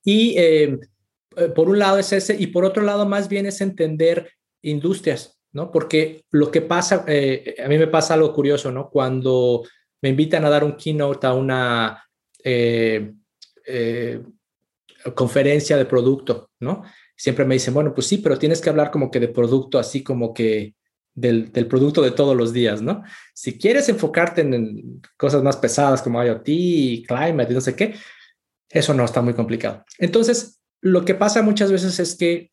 Y 0.05 0.39
eh, 0.39 0.79
por 1.57 1.69
un 1.69 1.81
lado 1.81 1.99
es 1.99 2.13
ese, 2.13 2.37
y 2.39 2.47
por 2.47 2.65
otro 2.65 2.85
lado 2.85 3.05
más 3.05 3.29
bien 3.29 3.47
es 3.47 3.61
entender 3.61 4.31
industrias, 4.63 5.37
¿no? 5.51 5.73
Porque 5.73 6.23
lo 6.31 6.53
que 6.53 6.61
pasa, 6.61 7.05
eh, 7.09 7.57
a 7.59 7.67
mí 7.67 7.77
me 7.77 7.89
pasa 7.89 8.15
algo 8.15 8.33
curioso, 8.33 8.71
¿no? 8.71 8.89
Cuando 8.89 9.65
me 10.01 10.11
invitan 10.11 10.45
a 10.45 10.51
dar 10.51 10.63
un 10.63 10.77
keynote 10.77 11.27
a 11.27 11.33
una 11.33 12.05
eh, 12.45 13.11
conferencia 15.15 15.77
de 15.77 15.85
producto, 15.85 16.51
¿no? 16.61 16.83
Siempre 17.17 17.45
me 17.45 17.55
dicen, 17.55 17.75
bueno, 17.75 17.95
pues 17.95 18.07
sí, 18.07 18.19
pero 18.19 18.39
tienes 18.39 18.61
que 18.61 18.71
hablar 18.71 18.91
como 18.91 19.11
que 19.11 19.21
de 19.21 19.29
producto, 19.29 19.79
así 19.79 20.03
como 20.03 20.35
que 20.35 20.75
del, 21.15 21.51
del, 21.51 21.67
producto 21.67 22.03
de 22.03 22.11
todos 22.11 22.37
los 22.37 22.53
días, 22.53 22.83
¿no? 22.83 23.03
Si 23.35 23.59
quieres 23.59 23.89
enfocarte 23.89 24.43
en, 24.43 25.01
cosas 25.17 25.43
más 25.43 25.57
pesadas 25.57 26.03
como 26.03 26.23
IoT, 26.23 27.07
climate 27.07 27.53
y 27.53 27.55
no 27.55 27.61
sé 27.61 27.75
qué, 27.75 27.95
eso 28.69 28.93
no 28.93 29.05
está 29.05 29.23
muy 29.23 29.35
complicado. 29.35 29.85
Entonces, 29.99 30.61
lo 30.83 31.05
que 31.05 31.15
pasa 31.15 31.43
muchas 31.43 31.73
veces 31.73 31.99
es 31.99 32.17
que 32.17 32.51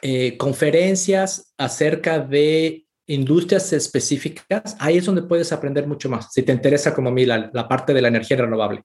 eh, 0.00 0.36
conferencias 0.36 1.54
acerca 1.58 2.18
de 2.18 2.86
industrias 3.06 3.72
específicas, 3.72 4.76
ahí 4.78 4.98
es 4.98 5.04
donde 5.04 5.22
puedes 5.22 5.52
aprender 5.52 5.86
mucho 5.86 6.08
más. 6.08 6.32
Si 6.32 6.42
te 6.42 6.52
interesa 6.52 6.94
como 6.94 7.10
a 7.10 7.12
mí 7.12 7.26
la, 7.26 7.50
parte 7.68 7.92
de 7.92 8.02
la 8.02 8.08
energía 8.08 8.36
renovable, 8.36 8.82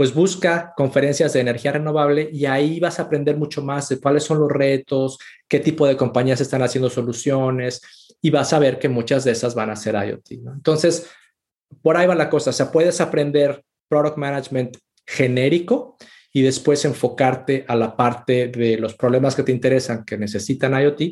pues 0.00 0.14
busca 0.14 0.72
conferencias 0.78 1.34
de 1.34 1.40
energía 1.40 1.72
renovable 1.72 2.30
y 2.32 2.46
ahí 2.46 2.80
vas 2.80 2.98
a 2.98 3.02
aprender 3.02 3.36
mucho 3.36 3.60
más 3.60 3.90
de 3.90 4.00
cuáles 4.00 4.24
son 4.24 4.38
los 4.38 4.50
retos, 4.50 5.18
qué 5.46 5.60
tipo 5.60 5.86
de 5.86 5.94
compañías 5.94 6.40
están 6.40 6.62
haciendo 6.62 6.88
soluciones 6.88 8.16
y 8.22 8.30
vas 8.30 8.54
a 8.54 8.58
ver 8.58 8.78
que 8.78 8.88
muchas 8.88 9.24
de 9.24 9.32
esas 9.32 9.54
van 9.54 9.68
a 9.68 9.76
ser 9.76 9.96
IoT. 9.96 10.30
Entonces, 10.54 11.06
por 11.82 11.98
ahí 11.98 12.06
va 12.06 12.14
la 12.14 12.30
cosa. 12.30 12.48
O 12.48 12.52
sea, 12.54 12.72
puedes 12.72 12.98
aprender 13.02 13.62
product 13.88 14.16
management 14.16 14.78
genérico 15.06 15.98
y 16.32 16.40
después 16.40 16.82
enfocarte 16.86 17.66
a 17.68 17.76
la 17.76 17.94
parte 17.94 18.48
de 18.48 18.78
los 18.78 18.94
problemas 18.94 19.34
que 19.34 19.42
te 19.42 19.52
interesan, 19.52 20.06
que 20.06 20.16
necesitan 20.16 20.80
IoT, 20.80 21.02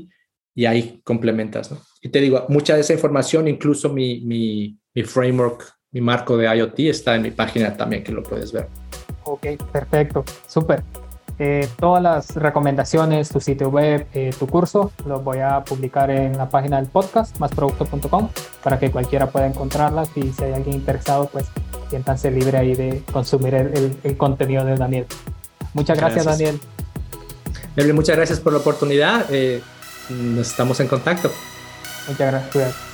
y 0.55 0.65
ahí 0.65 1.03
complementas. 1.05 1.75
Y 2.01 2.09
te 2.09 2.23
digo, 2.23 2.47
mucha 2.49 2.75
de 2.75 2.81
esa 2.81 2.95
información, 2.95 3.49
incluso 3.49 3.93
mi, 3.93 4.23
mi, 4.23 4.79
mi 4.95 5.03
framework, 5.03 5.78
mi 5.93 6.01
marco 6.01 6.37
de 6.37 6.55
IoT, 6.57 6.79
está 6.81 7.15
en 7.15 7.23
mi 7.23 7.31
página 7.31 7.77
también, 7.77 8.05
que 8.05 8.13
lo 8.13 8.23
puedes 8.23 8.53
ver. 8.53 8.69
Ok, 9.25 9.47
perfecto, 9.73 10.25
súper. 10.47 10.83
Eh, 11.41 11.69
todas 11.79 12.03
las 12.03 12.35
recomendaciones, 12.35 13.29
tu 13.29 13.41
sitio 13.41 13.69
web, 13.69 14.07
eh, 14.13 14.35
tu 14.37 14.49
curso, 14.49 14.91
los 15.07 15.23
voy 15.23 15.39
a 15.39 15.63
publicar 15.63 16.11
en 16.11 16.37
la 16.37 16.49
página 16.49 16.79
del 16.79 16.87
podcast, 16.87 17.39
másproducto.com, 17.39 18.29
para 18.63 18.79
que 18.79 18.91
cualquiera 18.91 19.31
pueda 19.31 19.47
encontrarlas 19.47 20.11
y 20.17 20.33
si 20.33 20.45
hay 20.45 20.55
alguien 20.55 20.77
interesado, 20.77 21.29
pues 21.29 21.47
siéntanse 21.91 22.33
libre 22.33 22.59
ahí 22.59 22.75
de 22.75 23.05
consumir 23.13 23.55
el, 23.55 24.17
contenido 24.17 24.65
de 24.65 24.75
Daniel. 24.75 25.07
Muchas 25.75 25.97
gracias, 25.97 26.25
Daniel. 26.25 26.59
muchas 27.95 28.17
gracias 28.17 28.41
por 28.41 28.53
la 28.53 28.59
oportunidad. 28.59 29.27
Eh, 29.31 29.63
nos 30.11 30.49
estamos 30.49 30.81
en 30.81 30.89
contacto. 30.89 31.31
Muchas 32.09 32.33
gracias. 32.33 32.88